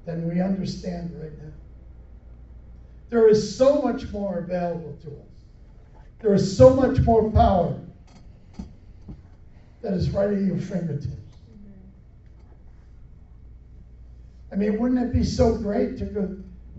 than 0.04 0.28
we 0.28 0.42
understand 0.42 1.18
right 1.18 1.32
now. 1.42 1.52
There 3.08 3.26
is 3.26 3.56
so 3.56 3.80
much 3.80 4.10
more 4.10 4.38
available 4.38 4.98
to 5.02 5.08
us. 5.08 5.29
There 6.20 6.34
is 6.34 6.56
so 6.56 6.74
much 6.74 7.00
more 7.00 7.30
power 7.30 7.78
that 9.82 9.94
is 9.94 10.10
right 10.10 10.30
at 10.30 10.40
your 10.40 10.58
fingertips. 10.58 11.16
I 14.52 14.56
mean, 14.56 14.78
wouldn't 14.78 15.00
it 15.00 15.12
be 15.12 15.24
so 15.24 15.56
great 15.56 15.96
to 15.98 16.04
go 16.04 16.36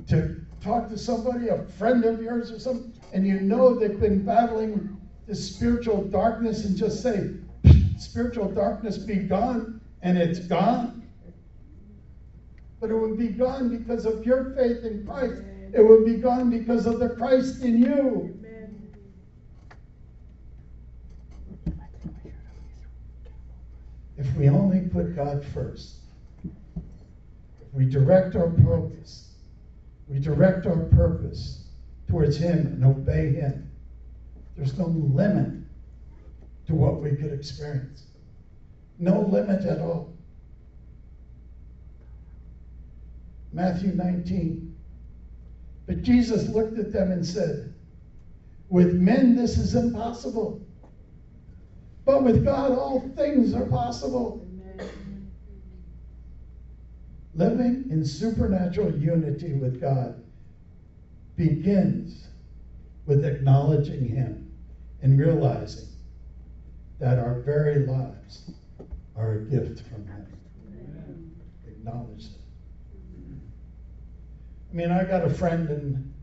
to 0.09 0.41
talk 0.61 0.89
to 0.89 0.97
somebody, 0.97 1.47
a 1.47 1.63
friend 1.63 2.05
of 2.05 2.21
yours 2.21 2.51
or 2.51 2.59
something, 2.59 2.93
and 3.13 3.25
you 3.25 3.39
know 3.39 3.73
they've 3.73 3.99
been 3.99 4.23
battling 4.23 4.97
this 5.27 5.55
spiritual 5.55 6.03
darkness 6.03 6.65
and 6.65 6.77
just 6.77 7.01
say, 7.01 7.31
spiritual 7.97 8.51
darkness 8.51 8.97
be 8.97 9.15
gone, 9.15 9.81
and 10.01 10.17
it's 10.17 10.39
gone. 10.39 11.07
But 12.79 12.89
it 12.89 12.95
would 12.95 13.17
be 13.17 13.29
gone 13.29 13.75
because 13.75 14.05
of 14.05 14.25
your 14.25 14.53
faith 14.55 14.83
in 14.83 15.05
Christ. 15.05 15.41
It 15.73 15.81
would 15.81 16.05
be 16.05 16.15
gone 16.15 16.49
because 16.49 16.85
of 16.85 16.99
the 16.99 17.09
Christ 17.09 17.61
in 17.61 17.81
you. 17.81 18.40
If 24.21 24.35
we 24.35 24.49
only 24.49 24.81
put 24.81 25.15
God 25.15 25.43
first, 25.53 25.95
if 26.45 27.73
we 27.73 27.85
direct 27.85 28.35
our 28.35 28.51
focus, 28.63 29.33
we 30.07 30.19
direct 30.19 30.67
our 30.67 30.85
purpose 30.85 31.65
towards 32.07 32.37
Him 32.37 32.67
and 32.67 32.85
obey 32.85 33.33
Him, 33.33 33.69
there's 34.55 34.77
no 34.77 34.85
limit 34.85 35.63
to 36.67 36.75
what 36.75 37.01
we 37.01 37.11
could 37.11 37.31
experience. 37.31 38.03
No 38.99 39.21
limit 39.21 39.65
at 39.65 39.79
all. 39.79 40.13
Matthew 43.51 43.93
19. 43.93 44.75
But 45.87 46.03
Jesus 46.03 46.47
looked 46.49 46.77
at 46.77 46.93
them 46.93 47.11
and 47.11 47.25
said, 47.25 47.73
With 48.69 48.93
men 48.93 49.35
this 49.35 49.57
is 49.57 49.73
impossible 49.73 50.61
but 52.05 52.23
with 52.23 52.43
God, 52.43 52.71
all 52.71 52.99
things 53.15 53.53
are 53.53 53.65
possible. 53.65 54.47
Living 57.33 57.85
in 57.89 58.05
supernatural 58.05 58.95
unity 58.97 59.53
with 59.53 59.79
God 59.79 60.21
begins 61.37 62.27
with 63.05 63.23
acknowledging 63.23 64.05
Him 64.05 64.51
and 65.01 65.19
realizing 65.19 65.87
that 66.99 67.17
our 67.17 67.39
very 67.41 67.85
lives 67.85 68.51
are 69.15 69.33
a 69.33 69.39
gift 69.45 69.87
from 69.87 70.05
Him. 70.07 70.27
Amen. 70.67 71.35
Acknowledge 71.67 72.29
that. 72.29 72.41
I 74.71 74.73
mean, 74.73 74.91
I 74.91 75.03
got 75.03 75.25
a 75.25 75.29
friend, 75.29 75.69
and 75.69 76.13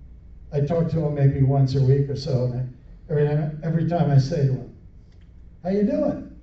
I 0.52 0.60
talk 0.60 0.90
to 0.90 1.00
him 1.00 1.14
maybe 1.14 1.42
once 1.42 1.74
a 1.74 1.82
week 1.82 2.08
or 2.08 2.16
so, 2.16 2.44
and 2.44 2.74
every, 3.10 3.26
time, 3.26 3.60
every 3.62 3.88
time 3.88 4.10
I 4.10 4.16
say 4.18 4.46
to 4.46 4.52
him, 4.52 4.67
how 5.62 5.70
you 5.70 5.82
doing? 5.82 6.36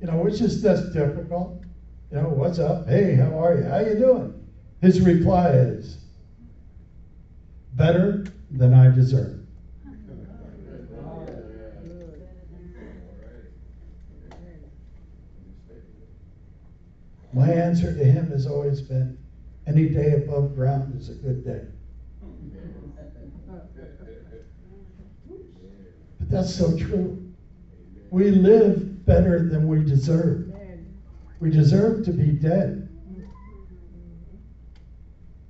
You 0.00 0.08
know, 0.08 0.16
which 0.16 0.40
is 0.40 0.60
just 0.62 0.92
difficult. 0.92 1.62
You 2.10 2.18
know, 2.18 2.28
what's 2.28 2.58
up? 2.58 2.88
Hey, 2.88 3.14
how 3.14 3.38
are 3.42 3.56
you? 3.56 3.64
How 3.64 3.78
you 3.78 3.94
doing? 3.94 4.46
His 4.80 5.00
reply 5.00 5.50
is, 5.50 5.98
better 7.74 8.26
than 8.50 8.74
I 8.74 8.90
deserve. 8.90 9.38
My 17.32 17.50
answer 17.50 17.96
to 17.96 18.04
him 18.04 18.30
has 18.30 18.46
always 18.46 18.82
been, 18.82 19.16
any 19.66 19.88
day 19.88 20.12
above 20.12 20.54
ground 20.54 21.00
is 21.00 21.08
a 21.08 21.14
good 21.14 21.44
day. 21.44 21.62
But 26.18 26.28
that's 26.28 26.54
so 26.54 26.76
true. 26.76 27.21
We 28.12 28.30
live 28.30 29.06
better 29.06 29.48
than 29.48 29.66
we 29.66 29.82
deserve. 29.82 30.52
We 31.40 31.48
deserve 31.48 32.04
to 32.04 32.12
be 32.12 32.26
dead. 32.26 32.90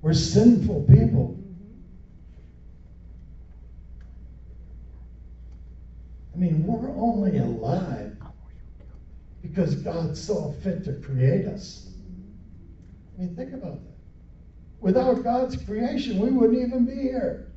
We're 0.01 0.15
sinful 0.15 0.85
people. 0.85 1.37
I 6.33 6.39
mean, 6.39 6.65
we're 6.65 6.89
only 6.91 7.39
alive 7.39 8.17
because 9.43 9.75
God 9.75 10.17
saw 10.17 10.53
fit 10.53 10.85
to 10.85 10.93
create 11.01 11.47
us. 11.47 11.91
I 13.19 13.23
mean, 13.23 13.35
think 13.35 13.55
about 13.55 13.83
that. 13.83 13.97
Without 14.79 15.25
God's 15.25 15.57
creation, 15.57 16.21
we 16.21 16.31
wouldn't 16.31 16.61
even 16.65 16.85
be 16.85 16.95
here. 16.95 17.52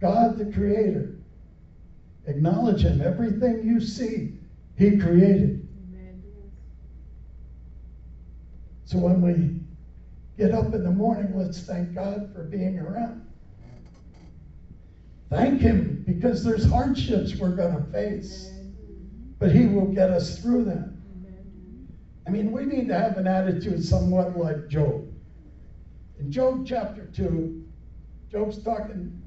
God, 0.00 0.38
the 0.38 0.46
Creator, 0.52 1.16
acknowledge 2.26 2.82
Him. 2.82 3.00
Everything 3.00 3.62
you 3.64 3.80
see, 3.80 4.34
He 4.76 4.98
created. 4.98 5.66
So 8.84 8.98
when 8.98 9.20
we 9.20 9.60
get 10.38 10.54
up 10.54 10.72
in 10.74 10.84
the 10.84 10.90
morning, 10.90 11.32
let's 11.34 11.60
thank 11.62 11.94
God 11.94 12.32
for 12.34 12.44
being 12.44 12.78
around. 12.78 13.26
Thank 15.28 15.60
Him 15.60 16.04
because 16.06 16.44
there's 16.44 16.64
hardships 16.64 17.34
we're 17.36 17.56
going 17.56 17.74
to 17.74 17.90
face, 17.90 18.52
but 19.38 19.50
He 19.50 19.66
will 19.66 19.86
get 19.86 20.10
us 20.10 20.38
through 20.38 20.64
them. 20.64 20.92
I 22.26 22.30
mean, 22.30 22.52
we 22.52 22.64
need 22.64 22.88
to 22.88 22.98
have 22.98 23.18
an 23.18 23.26
attitude 23.26 23.84
somewhat 23.84 24.36
like 24.36 24.68
Job. 24.68 25.08
In 26.18 26.30
Job 26.30 26.66
chapter 26.66 27.06
2, 27.06 27.64
Job's 28.30 28.62
talking, 28.62 29.22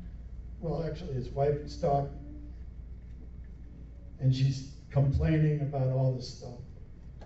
well, 0.61 0.83
actually, 0.83 1.13
his 1.13 1.29
wife 1.29 1.55
is 1.55 1.77
talking, 1.77 2.09
and 4.19 4.35
she's 4.35 4.73
complaining 4.91 5.61
about 5.61 5.87
all 5.87 6.13
this 6.13 6.37
stuff. 6.37 6.59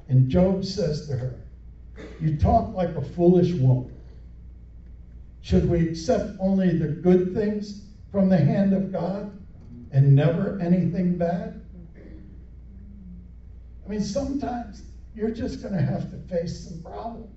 And 0.09 0.29
Job 0.29 0.63
says 0.63 1.07
to 1.07 1.17
her, 1.17 1.39
You 2.19 2.37
talk 2.37 2.73
like 2.75 2.95
a 2.95 3.01
foolish 3.01 3.53
woman. 3.53 3.95
Should 5.41 5.69
we 5.69 5.89
accept 5.89 6.37
only 6.39 6.77
the 6.77 6.87
good 6.87 7.33
things 7.33 7.87
from 8.11 8.29
the 8.29 8.37
hand 8.37 8.73
of 8.73 8.91
God 8.91 9.31
and 9.91 10.15
never 10.15 10.59
anything 10.61 11.17
bad? 11.17 11.61
I 13.85 13.89
mean, 13.89 14.01
sometimes 14.01 14.83
you're 15.15 15.31
just 15.31 15.61
going 15.61 15.73
to 15.73 15.81
have 15.81 16.09
to 16.11 16.17
face 16.33 16.67
some 16.67 16.81
problems. 16.81 17.29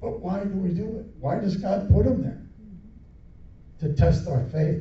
But 0.00 0.20
why 0.20 0.42
do 0.42 0.50
we 0.50 0.70
do 0.70 0.98
it? 0.98 1.06
Why 1.20 1.38
does 1.38 1.56
God 1.56 1.88
put 1.88 2.04
them 2.04 2.22
there? 2.22 2.41
To 3.82 3.92
test 3.92 4.28
our 4.28 4.44
faith, 4.44 4.80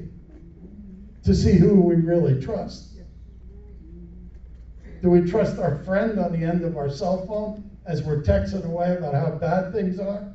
to 1.24 1.34
see 1.34 1.58
who 1.58 1.82
we 1.82 1.96
really 1.96 2.40
trust. 2.40 2.90
Do 5.02 5.10
we 5.10 5.28
trust 5.28 5.58
our 5.58 5.84
friend 5.84 6.20
on 6.20 6.40
the 6.40 6.46
end 6.46 6.64
of 6.64 6.78
our 6.78 6.88
cell 6.88 7.26
phone 7.26 7.68
as 7.88 8.04
we're 8.04 8.22
texting 8.22 8.64
away 8.64 8.96
about 8.96 9.16
how 9.16 9.32
bad 9.32 9.74
things 9.74 10.00
are? 10.00 10.32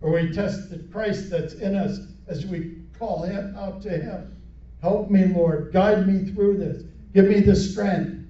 Or 0.00 0.10
we 0.10 0.32
test 0.32 0.68
the 0.68 0.78
Christ 0.90 1.30
that's 1.30 1.54
in 1.54 1.76
us 1.76 2.00
as 2.26 2.44
we 2.44 2.78
call 2.98 3.22
him 3.22 3.54
out 3.56 3.82
to 3.82 3.90
him. 3.90 4.42
Help 4.80 5.08
me, 5.08 5.26
Lord. 5.26 5.72
Guide 5.72 6.08
me 6.08 6.28
through 6.32 6.58
this. 6.58 6.82
Give 7.14 7.26
me 7.26 7.38
the 7.38 7.54
strength. 7.54 8.26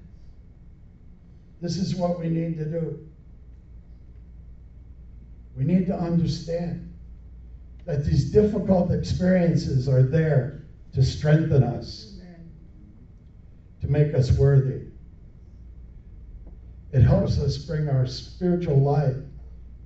This 1.62 1.78
is 1.78 1.94
what 1.94 2.20
we 2.20 2.28
need 2.28 2.58
to 2.58 2.66
do. 2.66 3.08
We 5.56 5.64
need 5.64 5.86
to 5.86 5.96
understand 5.96 6.91
that 7.84 8.04
these 8.04 8.30
difficult 8.30 8.92
experiences 8.92 9.88
are 9.88 10.02
there 10.02 10.64
to 10.94 11.02
strengthen 11.02 11.62
us, 11.62 12.20
to 13.80 13.88
make 13.88 14.14
us 14.14 14.30
worthy. 14.32 14.86
It 16.92 17.02
helps 17.02 17.38
us 17.38 17.58
bring 17.58 17.88
our 17.88 18.06
spiritual 18.06 18.78
life 18.78 19.16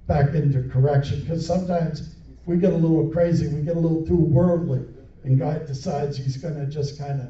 back 0.06 0.34
into 0.34 0.68
correction 0.68 1.20
because 1.20 1.46
sometimes 1.46 2.16
we 2.44 2.58
get 2.58 2.72
a 2.72 2.76
little 2.76 3.10
crazy, 3.10 3.48
we 3.48 3.62
get 3.62 3.76
a 3.76 3.80
little 3.80 4.06
too 4.06 4.16
worldly, 4.16 4.84
and 5.24 5.38
God 5.38 5.66
decides 5.66 6.16
He's 6.16 6.36
going 6.36 6.54
to 6.54 6.66
just 6.66 6.98
kind 6.98 7.20
of 7.20 7.28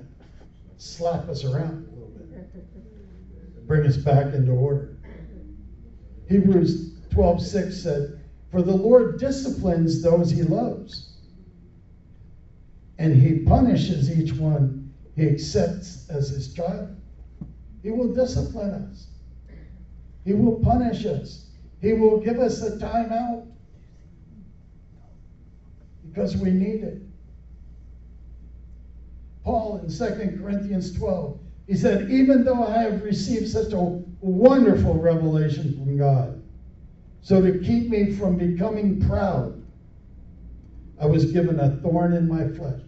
slap 0.78 1.28
us 1.28 1.44
around 1.44 1.86
a 1.86 1.94
little 1.94 2.08
bit, 2.30 3.66
bring 3.66 3.86
us 3.86 3.96
back 3.96 4.34
into 4.34 4.52
order. 4.52 4.96
Hebrews 6.28 6.94
12 7.10 7.40
6 7.40 7.76
said, 7.76 8.20
For 8.50 8.62
the 8.62 8.76
Lord 8.76 9.18
disciplines 9.18 10.02
those 10.02 10.30
he 10.30 10.42
loves, 10.42 11.14
and 12.98 13.14
he 13.14 13.40
punishes 13.40 14.10
each 14.10 14.32
one 14.34 14.92
he 15.16 15.26
accepts 15.26 16.08
as 16.10 16.28
his 16.28 16.52
child. 16.52 16.94
He 17.82 17.90
will 17.90 18.12
discipline 18.12 18.72
us, 18.72 19.08
he 20.24 20.34
will 20.34 20.58
punish 20.60 21.06
us, 21.06 21.46
he 21.80 21.92
will 21.94 22.18
give 22.18 22.38
us 22.38 22.62
a 22.62 22.78
time 22.78 23.12
out 23.12 23.44
because 26.08 26.36
we 26.36 26.50
need 26.50 26.82
it. 26.82 27.02
Paul 29.44 29.78
in 29.78 29.88
2 29.88 30.38
Corinthians 30.40 30.92
12 30.92 31.38
he 31.66 31.74
said, 31.74 32.10
Even 32.10 32.44
though 32.44 32.62
I 32.62 32.78
have 32.78 33.02
received 33.02 33.48
such 33.48 33.72
a 33.72 34.02
wonderful 34.20 34.94
revelation 34.94 35.74
from 35.74 35.96
God, 35.96 36.42
so 37.22 37.40
to 37.42 37.58
keep 37.58 37.88
me 37.88 38.12
from 38.12 38.36
becoming 38.36 39.00
proud, 39.00 39.62
I 41.00 41.06
was 41.06 41.32
given 41.32 41.60
a 41.60 41.76
thorn 41.76 42.14
in 42.14 42.28
my 42.28 42.48
flesh. 42.48 42.80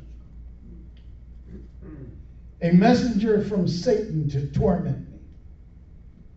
A 2.62 2.70
messenger 2.72 3.44
from 3.44 3.68
Satan 3.68 4.28
to 4.30 4.46
torment 4.48 5.12
me 5.12 5.18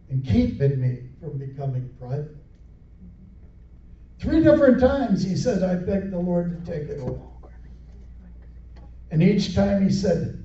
and 0.10 0.26
keeping 0.26 0.80
me 0.80 1.00
from 1.20 1.38
becoming 1.38 1.90
prideful. 2.00 2.36
Three 4.20 4.44
different 4.44 4.80
times 4.80 5.24
he 5.24 5.36
said, 5.36 5.64
I 5.64 5.76
begged 5.76 6.12
the 6.12 6.20
Lord 6.20 6.64
to 6.66 6.72
take 6.72 6.90
it 6.90 7.02
away. 7.02 7.18
And 9.10 9.24
each 9.24 9.56
time 9.56 9.84
he 9.84 9.92
said, 9.92 10.44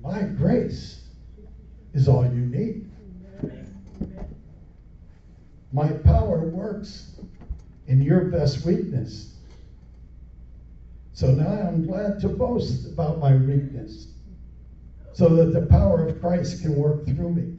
my 0.00 0.22
grace 0.22 1.00
is 1.92 2.08
all 2.08 2.24
you 2.24 2.46
need. 2.46 2.89
My 5.72 5.88
power 5.88 6.40
works 6.48 7.12
in 7.86 8.02
your 8.02 8.24
best 8.24 8.64
weakness. 8.64 9.36
So 11.12 11.30
now 11.32 11.68
I'm 11.68 11.86
glad 11.86 12.20
to 12.20 12.28
boast 12.28 12.86
about 12.92 13.18
my 13.18 13.34
weakness 13.34 14.08
so 15.12 15.28
that 15.28 15.52
the 15.52 15.66
power 15.66 16.06
of 16.06 16.20
Christ 16.20 16.62
can 16.62 16.76
work 16.76 17.06
through 17.06 17.32
me. 17.32 17.56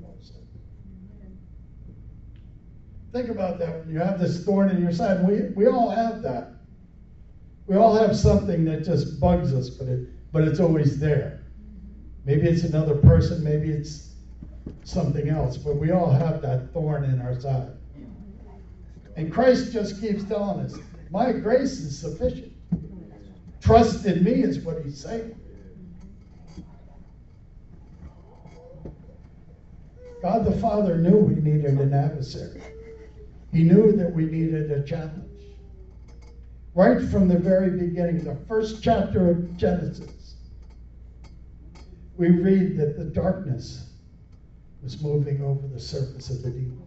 Think 3.12 3.28
about 3.28 3.60
that 3.60 3.80
when 3.80 3.93
you 3.93 4.00
have 4.00 4.19
this 4.19 4.43
thorn 4.45 4.69
in 4.69 4.82
your 4.82 4.93
side. 4.93 5.28
We, 5.28 5.50
we 5.50 5.67
all 5.67 5.89
have 5.89 6.21
that. 6.21 6.54
We 7.67 7.76
all 7.76 7.93
have 7.93 8.17
something 8.17 8.63
that 8.65 8.86
just 8.86 9.19
bugs 9.19 9.54
us, 9.54 9.69
but, 9.69 9.88
it, 9.88 10.32
but 10.32 10.47
it's 10.47 10.60
always 10.60 11.00
there. 11.00 11.41
Maybe 12.26 12.47
it's 12.47 12.63
another 12.63 12.95
person, 12.95 13.43
maybe 13.43 13.69
it's 13.69 14.13
something 14.84 15.28
else, 15.28 15.58
but 15.58 15.76
we 15.76 15.91
all 15.91 16.12
have 16.12 16.41
that 16.41 16.71
thorn 16.71 17.04
in 17.04 17.19
our 17.19 17.39
side. 17.39 17.71
And 19.15 19.32
Christ 19.32 19.71
just 19.71 20.00
keeps 20.02 20.24
telling 20.24 20.65
us, 20.65 20.78
My 21.10 21.32
grace 21.32 21.80
is 21.80 21.97
sufficient. 21.97 22.54
Trust 23.62 24.06
in 24.06 24.24
me 24.24 24.43
is 24.43 24.60
what 24.60 24.84
he's 24.84 25.00
saying. 25.00 25.36
God 30.21 30.45
the 30.45 30.58
Father 30.60 30.97
knew 30.97 31.17
we 31.17 31.36
needed 31.36 31.80
an 31.80 31.93
adversary. 31.93 32.62
He 33.52 33.63
knew 33.63 33.91
that 33.93 34.13
we 34.13 34.26
needed 34.26 34.71
a 34.71 34.84
challenge. 34.84 35.28
Right 36.74 37.02
from 37.10 37.28
the 37.28 37.38
very 37.38 37.71
beginning, 37.71 38.24
the 38.24 38.38
first 38.47 38.82
chapter 38.82 39.30
of 39.30 39.58
Genesis, 39.58 40.36
we 42.17 42.30
read 42.30 42.78
that 42.78 42.97
the 42.97 43.04
darkness 43.04 43.89
was 44.82 45.02
moving 45.02 45.43
over 45.43 45.67
the 45.67 45.80
surface 45.80 46.30
of 46.30 46.43
the 46.43 46.52
deep. 46.52 46.81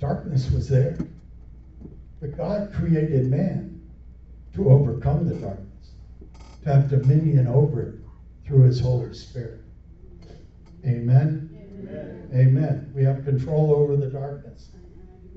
Darkness 0.00 0.50
was 0.50 0.68
there. 0.68 0.98
But 2.20 2.36
God 2.36 2.72
created 2.72 3.30
man 3.30 3.80
to 4.54 4.70
overcome 4.70 5.28
the 5.28 5.34
darkness, 5.34 5.92
to 6.64 6.72
have 6.72 6.88
dominion 6.88 7.46
over 7.46 7.82
it 7.82 7.94
through 8.44 8.62
his 8.62 8.80
Holy 8.80 9.12
Spirit. 9.14 9.60
Amen? 10.84 11.50
Amen. 11.80 12.30
Amen. 12.34 12.92
We 12.94 13.04
have 13.04 13.24
control 13.24 13.72
over 13.72 13.96
the 13.96 14.08
darkness. 14.08 14.70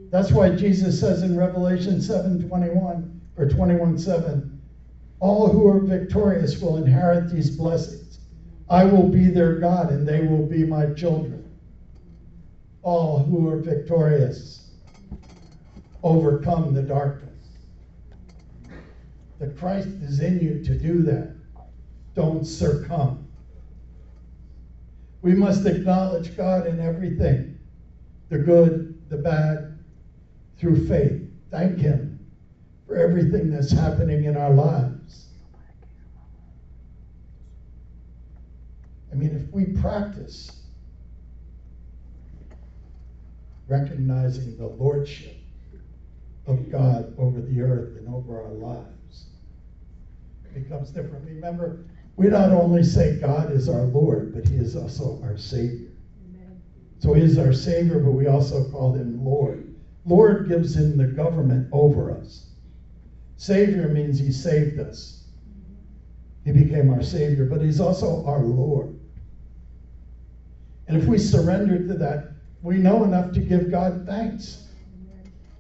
That's 0.10 0.32
why 0.32 0.50
Jesus 0.56 1.00
says 1.00 1.24
in 1.24 1.38
Revelation 1.38 2.02
7:21 2.02 3.20
or 3.38 3.48
21:7, 3.48 4.60
all 5.20 5.48
who 5.50 5.68
are 5.68 5.80
victorious 5.80 6.62
will 6.62 6.78
inherit 6.78 7.30
these 7.30 7.56
blessings. 7.56 8.20
I 8.70 8.86
will 8.86 9.08
be 9.08 9.30
their 9.30 9.60
God 9.60 9.92
and 9.92 10.08
they 10.08 10.22
will 10.22 10.46
be 10.46 10.64
my 10.64 10.88
children. 10.94 11.41
All 12.84 13.20
who 13.20 13.48
are 13.50 13.58
victorious 13.58 14.72
overcome 16.04 16.74
the 16.74 16.82
darkness. 16.82 17.32
The 19.40 19.48
Christ 19.48 19.90
is 20.02 20.20
in 20.20 20.40
you 20.40 20.64
to 20.64 20.76
do 20.76 21.04
that. 21.04 21.36
Don't 22.16 22.46
succumb. 22.46 23.28
We 25.22 25.34
must 25.34 25.66
acknowledge 25.66 26.36
God 26.36 26.68
in 26.68 26.80
everything 26.80 27.60
the 28.30 28.40
good, 28.40 29.10
the 29.10 29.18
bad, 29.18 29.78
through 30.58 30.88
faith. 30.88 31.22
Thank 31.50 31.80
Him 31.80 32.26
for 32.88 32.96
everything 32.96 33.50
that's 33.50 33.72
happening 33.72 34.24
in 34.24 34.38
our 34.38 34.52
lives. 34.52 35.28
I 39.12 39.16
mean, 39.16 39.36
if 39.36 39.54
we 39.54 39.66
practice 39.82 40.61
recognizing 43.72 44.58
the 44.58 44.68
Lordship 44.68 45.38
of 46.46 46.70
God 46.70 47.18
over 47.18 47.40
the 47.40 47.62
earth 47.62 47.98
and 47.98 48.14
over 48.14 48.44
our 48.44 48.52
lives, 48.52 49.28
becomes 50.54 50.92
different. 50.92 51.26
Remember, 51.26 51.86
we 52.18 52.28
not 52.28 52.52
only 52.52 52.84
say 52.84 53.18
God 53.20 53.52
is 53.52 53.70
our 53.70 53.84
Lord, 53.84 54.34
but 54.34 54.46
He 54.46 54.58
is 54.58 54.76
also 54.76 55.22
our 55.24 55.38
Savior. 55.38 55.88
So 57.00 57.14
He 57.14 57.24
is 57.24 57.38
our 57.38 57.54
Savior, 57.54 58.00
but 58.00 58.12
we 58.12 58.28
also 58.28 58.70
call 58.70 58.94
Him 58.94 59.24
Lord. 59.24 59.74
Lord 60.06 60.50
gives 60.50 60.76
Him 60.76 60.98
the 60.98 61.08
government 61.08 61.70
over 61.72 62.12
us. 62.12 62.48
Savior 63.38 63.88
means 63.88 64.20
He 64.20 64.32
saved 64.32 64.80
us. 64.80 65.24
He 66.44 66.52
became 66.52 66.90
our 66.90 67.02
Savior, 67.02 67.46
but 67.46 67.62
He's 67.62 67.80
also 67.80 68.26
our 68.26 68.42
Lord. 68.44 69.00
And 70.88 71.02
if 71.02 71.08
we 71.08 71.18
surrender 71.18 71.88
to 71.88 71.94
that, 71.96 72.31
we 72.62 72.78
know 72.78 73.04
enough 73.04 73.32
to 73.34 73.40
give 73.40 73.72
God 73.72 74.06
thanks 74.06 74.68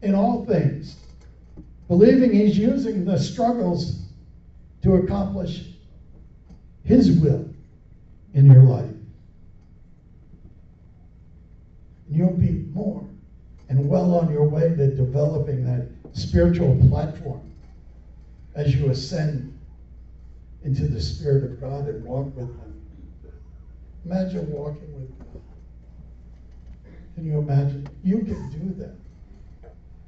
in 0.01 0.15
all 0.15 0.45
things, 0.45 0.97
believing 1.87 2.31
He's 2.31 2.57
using 2.57 3.05
the 3.05 3.17
struggles 3.19 4.01
to 4.83 4.95
accomplish 4.95 5.63
His 6.83 7.11
will 7.11 7.49
in 8.33 8.45
your 8.51 8.63
life. 8.63 8.85
And 12.07 12.17
you'll 12.17 12.33
be 12.37 12.65
more 12.73 13.07
and 13.69 13.87
well 13.87 14.15
on 14.15 14.31
your 14.31 14.47
way 14.47 14.69
to 14.75 14.95
developing 14.95 15.63
that 15.65 15.87
spiritual 16.13 16.77
platform 16.89 17.41
as 18.55 18.75
you 18.75 18.89
ascend 18.89 19.57
into 20.63 20.87
the 20.87 21.01
Spirit 21.01 21.43
of 21.43 21.61
God 21.61 21.87
and 21.87 22.03
walk 22.03 22.35
with 22.35 22.49
Him. 22.49 22.81
Imagine 24.05 24.51
walking 24.51 24.93
with 24.93 25.17
God. 25.19 25.50
Can 27.15 27.25
you 27.25 27.39
imagine? 27.39 27.87
You 28.03 28.19
can 28.19 28.49
do 28.49 28.73
that. 28.81 28.95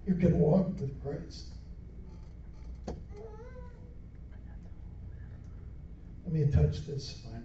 You 0.08 0.16
can 0.16 0.40
walk 0.40 0.68
with 0.80 1.02
Christ. 1.04 1.48
Let 6.26 6.34
me 6.34 6.52
touch 6.52 6.86
this 6.86 7.22
finally. 7.24 7.44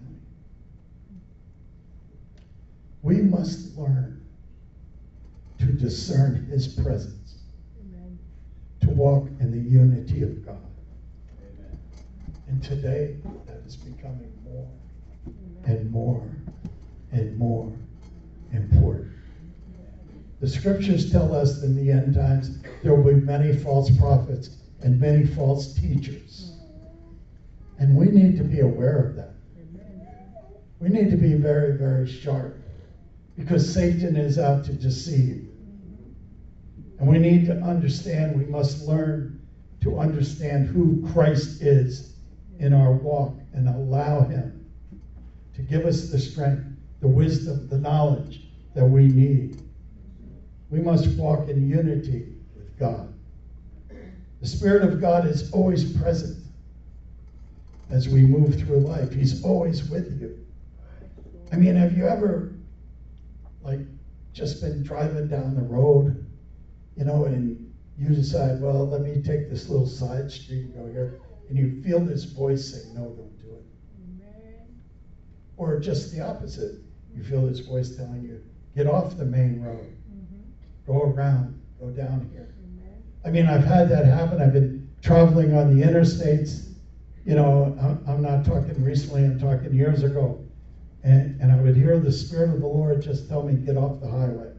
We 3.03 3.17
must 3.19 3.77
learn 3.77 4.25
to 5.59 5.67
discern 5.67 6.47
His 6.47 6.69
presence, 6.69 7.39
Amen. 7.81 8.19
to 8.81 8.91
walk 8.91 9.29
in 9.41 9.51
the 9.51 9.71
unity 9.71 10.23
of 10.23 10.45
God. 10.45 10.57
Amen. 11.41 11.79
And 12.49 12.63
today, 12.63 13.17
that 13.47 13.63
is 13.67 13.77
becoming 13.77 14.33
more 14.45 14.69
Amen. 15.27 15.79
and 15.79 15.91
more 15.91 16.23
and 17.13 17.39
more 17.39 17.73
important. 18.53 19.18
The 20.41 20.49
scriptures 20.49 21.11
tell 21.11 21.35
us 21.35 21.63
in 21.63 21.75
the 21.75 21.91
end 21.91 22.15
times 22.15 22.59
there 22.83 22.95
will 22.95 23.15
be 23.15 23.21
many 23.21 23.53
false 23.53 23.91
prophets 23.97 24.51
and 24.83 25.01
many 25.01 25.27
false 25.27 25.75
teachers. 25.75 26.53
And 27.79 27.97
we 27.97 28.07
need 28.07 28.37
to 28.39 28.45
be 28.45 28.61
aware 28.61 29.07
of 29.07 29.17
that. 29.17 29.35
We 30.81 30.89
need 30.91 31.11
to 31.11 31.17
be 31.17 31.35
very, 31.35 31.77
very 31.77 32.09
sharp 32.09 32.57
because 33.37 33.73
Satan 33.73 34.17
is 34.17 34.39
out 34.39 34.65
to 34.67 34.73
deceive. 34.73 35.49
And 36.99 37.09
we 37.09 37.19
need 37.19 37.47
to 37.47 37.55
understand, 37.61 38.37
we 38.37 38.47
must 38.47 38.87
learn 38.87 39.41
to 39.81 39.99
understand 39.99 40.69
who 40.69 41.09
Christ 41.13 41.63
is 41.63 42.15
in 42.59 42.73
our 42.73 42.93
walk 42.93 43.35
and 43.55 43.69
allow 43.69 44.23
Him 44.23 44.67
to 45.55 45.63
give 45.63 45.85
us 45.85 46.11
the 46.11 46.19
strength, 46.19 46.65
the 47.01 47.09
wisdom, 47.09 47.69
the 47.69 47.79
knowledge 47.79 48.49
that 48.75 48.85
we 48.85 49.09
need. 49.09 49.68
We 50.71 50.81
must 50.81 51.19
walk 51.19 51.49
in 51.49 51.69
unity 51.69 52.35
with 52.57 52.79
God. 52.79 53.13
The 54.41 54.47
Spirit 54.47 54.83
of 54.83 55.01
God 55.01 55.27
is 55.27 55.51
always 55.53 55.97
present 55.97 56.37
as 57.91 58.09
we 58.09 58.23
move 58.23 58.55
through 58.61 58.81
life, 58.81 59.13
He's 59.13 59.43
always 59.43 59.89
with 59.89 60.21
you. 60.21 60.47
I 61.53 61.57
mean, 61.57 61.75
have 61.77 61.97
you 61.97 62.07
ever, 62.07 62.53
like, 63.63 63.81
just 64.35 64.61
been 64.61 64.83
driving 64.83 65.29
down 65.29 65.55
the 65.55 65.63
road, 65.63 66.25
you 66.97 67.05
know, 67.05 67.25
and 67.25 67.73
you 67.97 68.15
decide, 68.15 68.61
well, 68.61 68.87
let 68.87 69.01
me 69.01 69.23
take 69.23 69.49
this 69.49 69.69
little 69.69 69.87
side 69.87 70.31
street 70.31 70.67
and 70.67 70.75
go 70.75 70.87
here, 70.87 71.21
and 71.49 71.57
you 71.57 71.83
feel 71.83 72.01
this 72.01 72.25
voice 72.25 72.73
saying, 72.73 72.95
no, 72.95 73.05
don't 73.05 73.39
do 73.43 73.55
it. 73.55 73.65
Amen. 74.05 74.67
Or 75.57 75.81
just 75.81 76.13
the 76.13 76.21
opposite. 76.21 76.75
You 77.15 77.25
feel 77.25 77.47
this 77.47 77.61
voice 77.61 77.97
telling 77.97 78.23
you, 78.23 78.43
get 78.77 78.87
off 78.87 79.17
the 79.17 79.25
main 79.25 79.63
road. 79.63 79.98
Go 80.89 81.03
around, 81.03 81.61
go 81.79 81.91
down 81.91 82.29
here. 82.33 82.49
I 83.25 83.31
mean, 83.31 83.47
I've 83.47 83.65
had 83.65 83.91
that 83.91 84.07
happen. 84.07 84.41
I've 84.41 84.55
been 84.55 84.89
traveling 85.03 85.55
on 85.55 85.79
the 85.79 85.87
interstates. 85.87 86.71
You 87.27 87.35
know, 87.35 87.77
I'm- 87.79 88.01
I'm 88.07 88.23
not 88.23 88.47
talking 88.47 88.83
recently, 88.83 89.25
I'm 89.25 89.39
talking 89.39 89.73
years 89.75 90.03
ago. 90.03 90.41
And, 91.05 91.41
and 91.41 91.53
I 91.53 91.61
would 91.61 91.77
hear 91.77 92.01
the 92.01 92.11
Spirit 92.11 92.55
of 92.55 92.61
the 92.61 92.67
Lord 92.67 93.03
just 93.03 93.29
tell 93.29 93.43
me, 93.43 93.55
get 93.55 93.77
off 93.77 94.01
the 94.01 94.09
highway. 94.09 94.51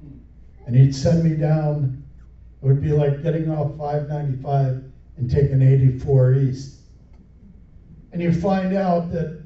Hmm. 0.00 0.16
And 0.66 0.74
He'd 0.74 0.94
send 0.94 1.22
me 1.22 1.36
down. 1.36 2.02
It 2.62 2.66
would 2.66 2.80
be 2.80 2.92
like 2.92 3.22
getting 3.22 3.50
off 3.50 3.76
595 3.76 4.84
and 5.18 5.30
taking 5.30 5.60
84 5.60 6.34
east. 6.34 6.80
And 8.12 8.22
you 8.22 8.32
find 8.32 8.74
out 8.74 9.12
that 9.12 9.42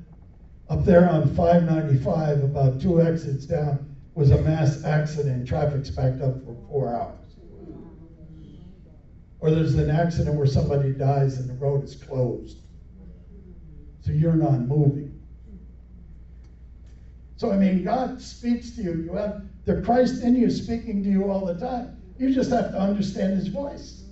up 0.69 0.85
there 0.85 1.09
on 1.09 1.35
595, 1.35 2.45
about 2.45 2.81
two 2.81 3.03
exits 3.03 3.47
down, 3.47 3.96
was 4.17 4.31
a 4.31 4.39
mass 4.39 4.83
accident. 4.83 5.47
Traffic's 5.47 5.91
backed 5.91 6.23
up 6.23 6.43
for 6.43 6.57
four 6.69 6.93
hours. 6.93 7.37
Or 9.41 9.51
there's 9.51 9.75
an 9.75 9.91
accident 9.91 10.35
where 10.37 10.47
somebody 10.47 10.93
dies 10.93 11.39
and 11.39 11.49
the 11.49 11.55
road 11.55 11.85
is 11.85 11.95
closed. 11.95 12.57
So 14.01 14.13
you're 14.13 14.35
not 14.35 14.61
moving. 14.61 15.21
So, 17.37 17.53
I 17.53 17.57
mean, 17.57 17.85
God 17.85 18.21
speaks 18.23 18.71
to 18.77 18.83
you. 18.83 19.03
You 19.03 19.13
have 19.17 19.43
the 19.67 19.83
Christ 19.83 20.23
in 20.23 20.35
you 20.35 20.51
speaking 20.51 21.03
to 21.03 21.11
you 21.11 21.31
all 21.31 21.45
the 21.45 21.59
time. 21.59 22.01
You 22.19 22.33
just 22.33 22.51
have 22.51 22.71
to 22.71 22.79
understand 22.79 23.35
his 23.35 23.49
voice. 23.49 24.05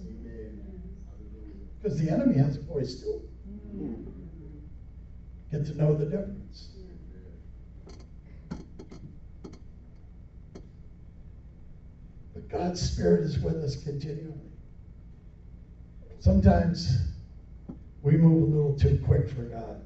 Because 1.80 1.98
the 1.98 2.10
enemy 2.10 2.36
has 2.36 2.58
a 2.58 2.62
voice 2.62 3.00
too. 3.00 3.22
Get 5.50 5.64
to 5.66 5.74
know 5.78 5.94
the 5.94 6.04
difference. 6.04 6.68
But 12.34 12.43
God's 12.54 12.80
Spirit 12.80 13.24
is 13.24 13.38
with 13.40 13.56
us 13.56 13.76
continually. 13.76 14.32
Sometimes 16.20 16.98
we 18.02 18.12
move 18.12 18.42
a 18.42 18.56
little 18.56 18.78
too 18.78 19.02
quick 19.04 19.28
for 19.28 19.42
God. 19.42 19.80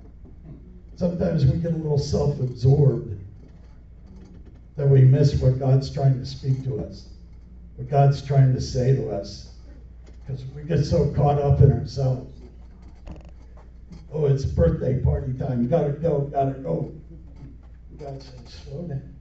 Sometimes 0.96 1.46
we 1.46 1.58
get 1.58 1.72
a 1.72 1.76
little 1.76 1.98
self 1.98 2.38
absorbed 2.40 3.18
that 4.76 4.86
we 4.86 5.00
miss 5.00 5.34
what 5.40 5.58
God's 5.58 5.92
trying 5.92 6.20
to 6.20 6.26
speak 6.26 6.62
to 6.64 6.80
us, 6.80 7.08
what 7.76 7.88
God's 7.88 8.24
trying 8.24 8.52
to 8.54 8.60
say 8.60 8.94
to 8.94 9.10
us, 9.10 9.54
because 10.26 10.44
we 10.54 10.62
get 10.62 10.84
so 10.84 11.12
caught 11.14 11.40
up 11.40 11.60
in 11.60 11.72
ourselves. 11.72 12.40
Oh, 14.12 14.26
it's 14.26 14.44
birthday 14.44 15.00
party 15.00 15.32
time. 15.32 15.68
Gotta 15.68 15.90
go, 15.90 16.20
gotta 16.20 16.52
go. 16.52 16.92
God 17.98 18.22
says, 18.22 18.62
slow 18.64 18.82
down. 18.82 19.14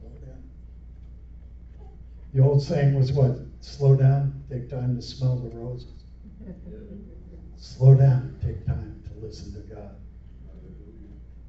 Slow 0.00 0.10
down. 0.26 0.42
The 2.32 2.42
old 2.42 2.62
saying 2.62 2.94
was 2.94 3.12
what? 3.12 3.38
Slow 3.60 3.94
down, 3.94 4.42
take 4.50 4.70
time 4.70 4.96
to 4.96 5.02
smell 5.02 5.36
the 5.36 5.50
roses. 5.56 6.04
Slow 7.56 7.94
down, 7.94 8.36
take 8.42 8.66
time 8.66 9.02
to 9.06 9.24
listen 9.24 9.52
to 9.52 9.60
God. 9.74 9.96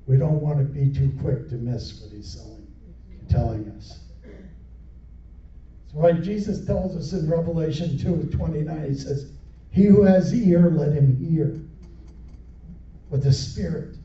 We 0.06 0.18
don't 0.18 0.42
want 0.42 0.60
to 0.60 0.66
be 0.66 0.94
too 0.94 1.14
quick 1.22 1.50
to 1.50 1.56
miss 1.56 2.02
what 2.02 2.12
he's 2.12 2.36
telling, 2.36 2.68
telling 3.30 3.70
us. 3.78 4.00
That's 4.22 5.94
why 5.94 6.12
Jesus 6.14 6.66
tells 6.66 6.96
us 6.96 7.14
in 7.14 7.30
Revelation 7.30 7.98
2 7.98 8.30
29, 8.36 8.90
he 8.90 8.96
says, 8.96 9.32
He 9.72 9.86
who 9.86 10.04
has 10.04 10.34
ear, 10.34 10.70
let 10.70 10.92
him 10.92 11.18
hear 11.18 11.62
what 13.08 13.24
the 13.24 13.32
Spirit 13.32 13.96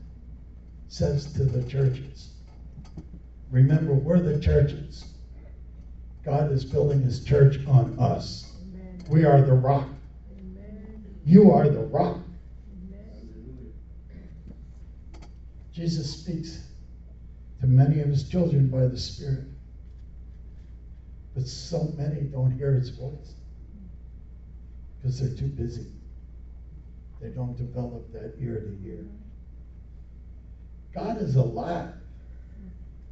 says 0.87 1.33
to 1.33 1.43
the 1.43 1.67
churches. 1.69 2.29
Remember, 3.51 3.93
we're 3.93 4.21
the 4.21 4.39
churches. 4.39 5.08
God 6.29 6.51
is 6.51 6.63
building 6.63 7.01
his 7.01 7.23
church 7.23 7.57
on 7.65 7.97
us. 7.97 8.51
Amen. 8.61 9.03
We 9.09 9.25
are 9.25 9.41
the 9.41 9.53
rock. 9.53 9.87
Amen. 10.37 11.03
You 11.25 11.51
are 11.51 11.67
the 11.67 11.79
rock. 11.79 12.17
Amen. 12.91 13.73
Jesus 15.73 16.21
speaks 16.21 16.61
to 17.61 17.67
many 17.67 18.01
of 18.01 18.09
his 18.09 18.29
children 18.29 18.67
by 18.67 18.85
the 18.85 18.97
Spirit. 18.97 19.45
But 21.33 21.47
so 21.47 21.91
many 21.97 22.21
don't 22.21 22.51
hear 22.51 22.73
his 22.73 22.89
voice 22.89 23.33
because 24.97 25.19
they're 25.19 25.35
too 25.35 25.47
busy. 25.47 25.87
They 27.19 27.29
don't 27.29 27.57
develop 27.57 28.13
that 28.13 28.35
ear 28.39 28.59
to 28.59 28.87
ear. 28.87 29.05
God 30.93 31.21
is 31.23 31.37
alive. 31.37 31.93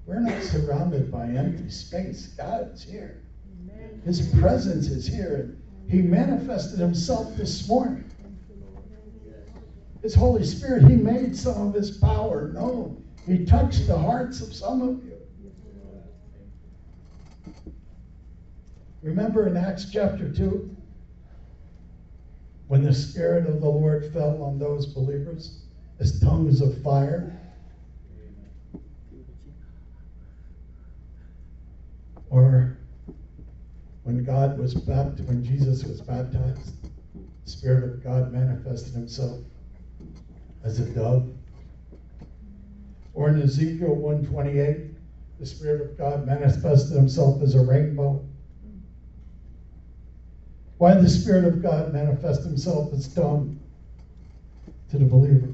We're 0.07 0.21
not 0.21 0.41
surrounded 0.41 1.11
by 1.11 1.25
empty 1.25 1.69
space. 1.69 2.27
God 2.27 2.73
is 2.73 2.81
here. 2.81 3.21
Amen. 3.61 4.01
His 4.05 4.29
presence 4.39 4.87
is 4.87 5.05
here. 5.05 5.57
And 5.81 5.91
he 5.91 6.01
manifested 6.01 6.79
himself 6.79 7.35
this 7.35 7.67
morning. 7.67 8.09
Thank 8.21 8.35
you, 8.47 8.55
Lord. 8.65 8.83
His 10.01 10.15
Holy 10.15 10.45
Spirit, 10.45 10.83
He 10.83 10.95
made 10.95 11.35
some 11.35 11.67
of 11.67 11.73
His 11.73 11.97
power 11.97 12.47
known. 12.53 13.03
He 13.25 13.45
touched 13.45 13.87
the 13.87 13.97
hearts 13.97 14.39
of 14.39 14.53
some 14.53 14.81
of 14.81 15.03
you. 15.03 15.17
Remember 19.01 19.47
in 19.47 19.57
Acts 19.57 19.91
chapter 19.91 20.31
2? 20.31 20.75
When 22.67 22.83
the 22.83 22.93
Spirit 22.93 23.47
of 23.47 23.61
the 23.61 23.69
Lord 23.69 24.11
fell 24.13 24.41
on 24.43 24.59
those 24.59 24.85
believers 24.85 25.63
as 25.99 26.19
tongues 26.19 26.61
of 26.61 26.81
fire? 26.81 27.37
Or 32.29 32.77
when 34.17 34.25
God 34.25 34.57
was 34.57 34.73
baptized, 34.73 35.27
when 35.27 35.45
Jesus 35.45 35.83
was 35.83 36.01
baptized, 36.01 36.73
the 37.13 37.51
Spirit 37.51 37.83
of 37.83 38.03
God 38.03 38.33
manifested 38.33 38.93
Himself 38.93 39.37
as 40.63 40.79
a 40.79 40.85
dove. 40.85 41.29
Or 43.13 43.29
in 43.29 43.39
Ezekiel 43.39 43.93
128, 43.93 44.87
the 45.39 45.45
Spirit 45.45 45.81
of 45.81 45.97
God 45.99 46.25
manifested 46.25 46.97
himself 46.97 47.43
as 47.43 47.53
a 47.53 47.61
rainbow. 47.61 48.19
Why 50.79 50.95
the 50.95 51.09
Spirit 51.09 51.45
of 51.45 51.61
God 51.61 51.93
manifest 51.93 52.41
himself 52.41 52.91
as 52.93 53.07
tongue 53.13 53.59
to 54.89 54.97
the 54.97 55.05
believer? 55.05 55.53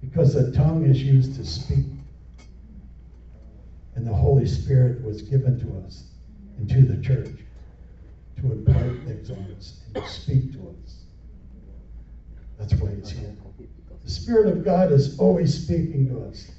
Because 0.00 0.34
the 0.34 0.52
tongue 0.52 0.86
is 0.86 1.02
used 1.02 1.34
to 1.34 1.44
speak. 1.44 1.86
And 3.96 4.06
the 4.06 4.14
Holy 4.14 4.46
Spirit 4.46 5.04
was 5.04 5.20
given 5.22 5.58
to 5.58 5.84
us 5.84 6.13
and 6.56 6.68
to 6.68 6.82
the 6.82 7.02
church 7.02 7.30
to 8.40 8.52
impart 8.52 9.04
things 9.04 9.30
on 9.30 9.54
us 9.56 9.80
and 9.86 10.04
to 10.04 10.10
speak 10.10 10.52
to 10.52 10.74
us. 10.84 11.04
That's 12.58 12.74
why 12.74 12.94
he's 12.94 13.10
here. 13.10 13.36
The 14.04 14.10
Spirit 14.10 14.48
of 14.48 14.64
God 14.64 14.92
is 14.92 15.18
always 15.18 15.64
speaking 15.64 16.08
to 16.08 16.24
us. 16.24 16.50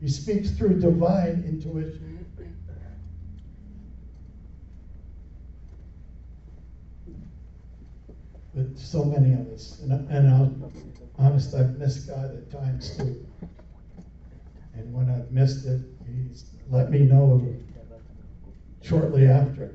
He 0.00 0.08
speaks 0.08 0.50
through 0.50 0.80
divine 0.80 1.44
intuition. 1.46 2.18
But 8.54 8.76
so 8.76 9.04
many 9.04 9.34
of 9.34 9.46
us, 9.52 9.78
and, 9.82 9.92
and 10.10 10.28
I'll 10.28 10.72
honest, 11.16 11.54
I've 11.54 11.78
missed 11.78 12.08
God 12.08 12.24
at 12.24 12.50
times 12.50 12.96
too. 12.96 13.24
And 14.74 14.92
when 14.92 15.08
I've 15.08 15.30
missed 15.30 15.64
it, 15.66 15.80
He's 16.06 16.50
let 16.68 16.90
me 16.90 17.00
know 17.00 17.40
shortly 18.88 19.26
after. 19.26 19.74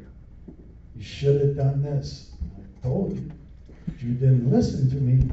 You 0.95 1.03
should 1.03 1.39
have 1.41 1.55
done 1.55 1.83
this. 1.83 2.31
I 2.57 2.81
told 2.81 3.15
you. 3.15 3.31
But 3.85 4.01
you 4.01 4.13
didn't 4.13 4.51
listen 4.51 4.89
to 4.89 4.95
me. 4.95 5.31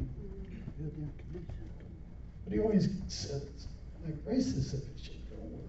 But 2.45 2.53
he 2.53 2.61
always 2.61 2.91
says, 3.09 3.69
My 4.05 4.11
grace 4.25 4.49
is 4.49 4.71
sufficient. 4.71 5.19
Don't 5.31 5.41
worry. 5.51 5.63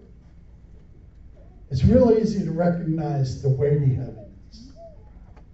It's 1.70 1.84
real 1.86 2.18
easy 2.18 2.44
to 2.44 2.52
recognize 2.52 3.42
the 3.42 3.50
weighty 3.50 3.96
heaviness, 3.96 4.72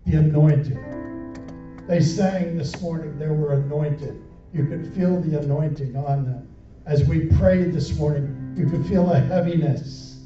the 0.05 0.17
anointing. 0.17 1.83
They 1.87 2.01
sang 2.01 2.57
this 2.57 2.81
morning, 2.81 3.19
they 3.19 3.27
were 3.27 3.53
anointed. 3.53 4.21
You 4.53 4.65
could 4.65 4.93
feel 4.93 5.21
the 5.21 5.39
anointing 5.39 5.95
on 5.95 6.25
them. 6.25 6.47
As 6.85 7.03
we 7.03 7.25
prayed 7.25 7.73
this 7.73 7.95
morning, 7.97 8.53
you 8.57 8.69
could 8.69 8.85
feel 8.87 9.11
a 9.11 9.19
heaviness 9.19 10.23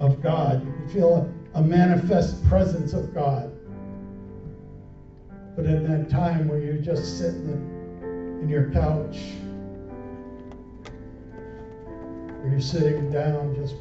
of 0.00 0.22
God. 0.22 0.64
You 0.64 0.72
could 0.72 0.90
feel 0.90 1.16
a, 1.16 1.39
a 1.54 1.62
manifest 1.62 2.44
presence 2.46 2.92
of 2.92 3.12
God. 3.14 3.52
But 5.56 5.66
in 5.66 5.84
that 5.90 6.08
time 6.08 6.48
where 6.48 6.60
you're 6.60 6.78
just 6.78 7.18
sitting 7.18 7.44
in, 7.44 8.40
in 8.42 8.48
your 8.48 8.70
couch, 8.70 9.18
or 12.42 12.48
you're 12.48 12.60
sitting 12.60 13.10
down 13.10 13.54
just 13.56 13.74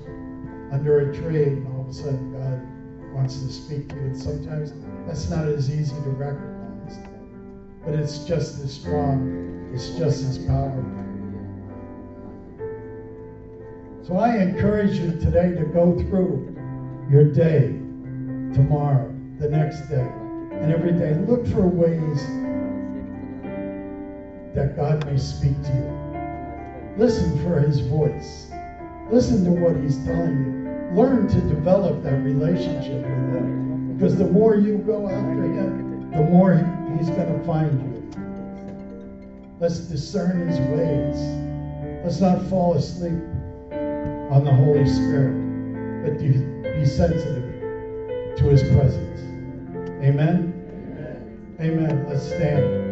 under 0.71 1.09
a 1.09 1.15
tree, 1.15 1.43
and 1.43 1.67
all 1.67 1.81
of 1.81 1.89
a 1.89 1.93
sudden 1.93 2.33
God 2.33 3.13
wants 3.13 3.41
to 3.41 3.51
speak 3.51 3.87
to 3.89 3.95
you. 3.95 4.01
And 4.01 4.17
sometimes 4.17 4.73
that's 5.05 5.29
not 5.29 5.47
as 5.47 5.69
easy 5.69 5.95
to 5.95 6.09
recognize, 6.09 6.97
but 7.85 7.93
it's 7.93 8.25
just 8.25 8.59
as 8.63 8.73
strong, 8.73 9.69
it's 9.73 9.89
just 9.91 10.23
as 10.23 10.39
powerful. 10.39 10.83
So 14.03 14.17
I 14.17 14.37
encourage 14.37 14.97
you 14.97 15.11
today 15.19 15.53
to 15.53 15.65
go 15.65 15.93
through 15.93 16.55
your 17.09 17.23
day, 17.23 17.69
tomorrow, 18.53 19.11
the 19.39 19.49
next 19.49 19.89
day, 19.89 20.07
and 20.51 20.71
every 20.71 20.91
day. 20.91 21.15
Look 21.27 21.47
for 21.47 21.61
ways 21.61 22.21
that 24.53 24.75
God 24.75 25.05
may 25.05 25.17
speak 25.17 25.59
to 25.63 25.73
you. 25.73 26.93
Listen 26.97 27.41
for 27.43 27.59
his 27.59 27.79
voice. 27.79 28.51
Listen 29.09 29.43
to 29.45 29.51
what 29.51 29.75
he's 29.81 29.97
telling 30.05 30.37
you. 30.37 30.95
Learn 30.95 31.27
to 31.29 31.41
develop 31.41 32.03
that 32.03 32.21
relationship 32.23 33.01
with 33.01 33.35
him. 33.35 33.95
Because 33.95 34.17
the 34.17 34.27
more 34.27 34.55
you 34.55 34.77
go 34.77 35.07
after 35.07 35.43
him, 35.43 36.11
the 36.11 36.23
more 36.23 36.53
he's 36.97 37.09
going 37.09 37.39
to 37.39 37.45
find 37.45 37.81
you. 37.81 37.99
Let's 39.59 39.79
discern 39.79 40.47
his 40.47 40.59
ways. 40.59 41.17
Let's 42.03 42.19
not 42.19 42.47
fall 42.49 42.75
asleep 42.75 43.21
on 44.31 44.43
the 44.45 44.53
Holy 44.53 44.87
Spirit, 44.87 45.38
but 46.03 46.19
be, 46.19 46.29
be 46.29 46.85
sensitive 46.85 47.43
to 48.37 48.43
his 48.49 48.63
presence. 48.63 49.21
Amen? 50.03 50.55
Amen. 51.59 52.05
Let's 52.07 52.25
stand. 52.25 52.88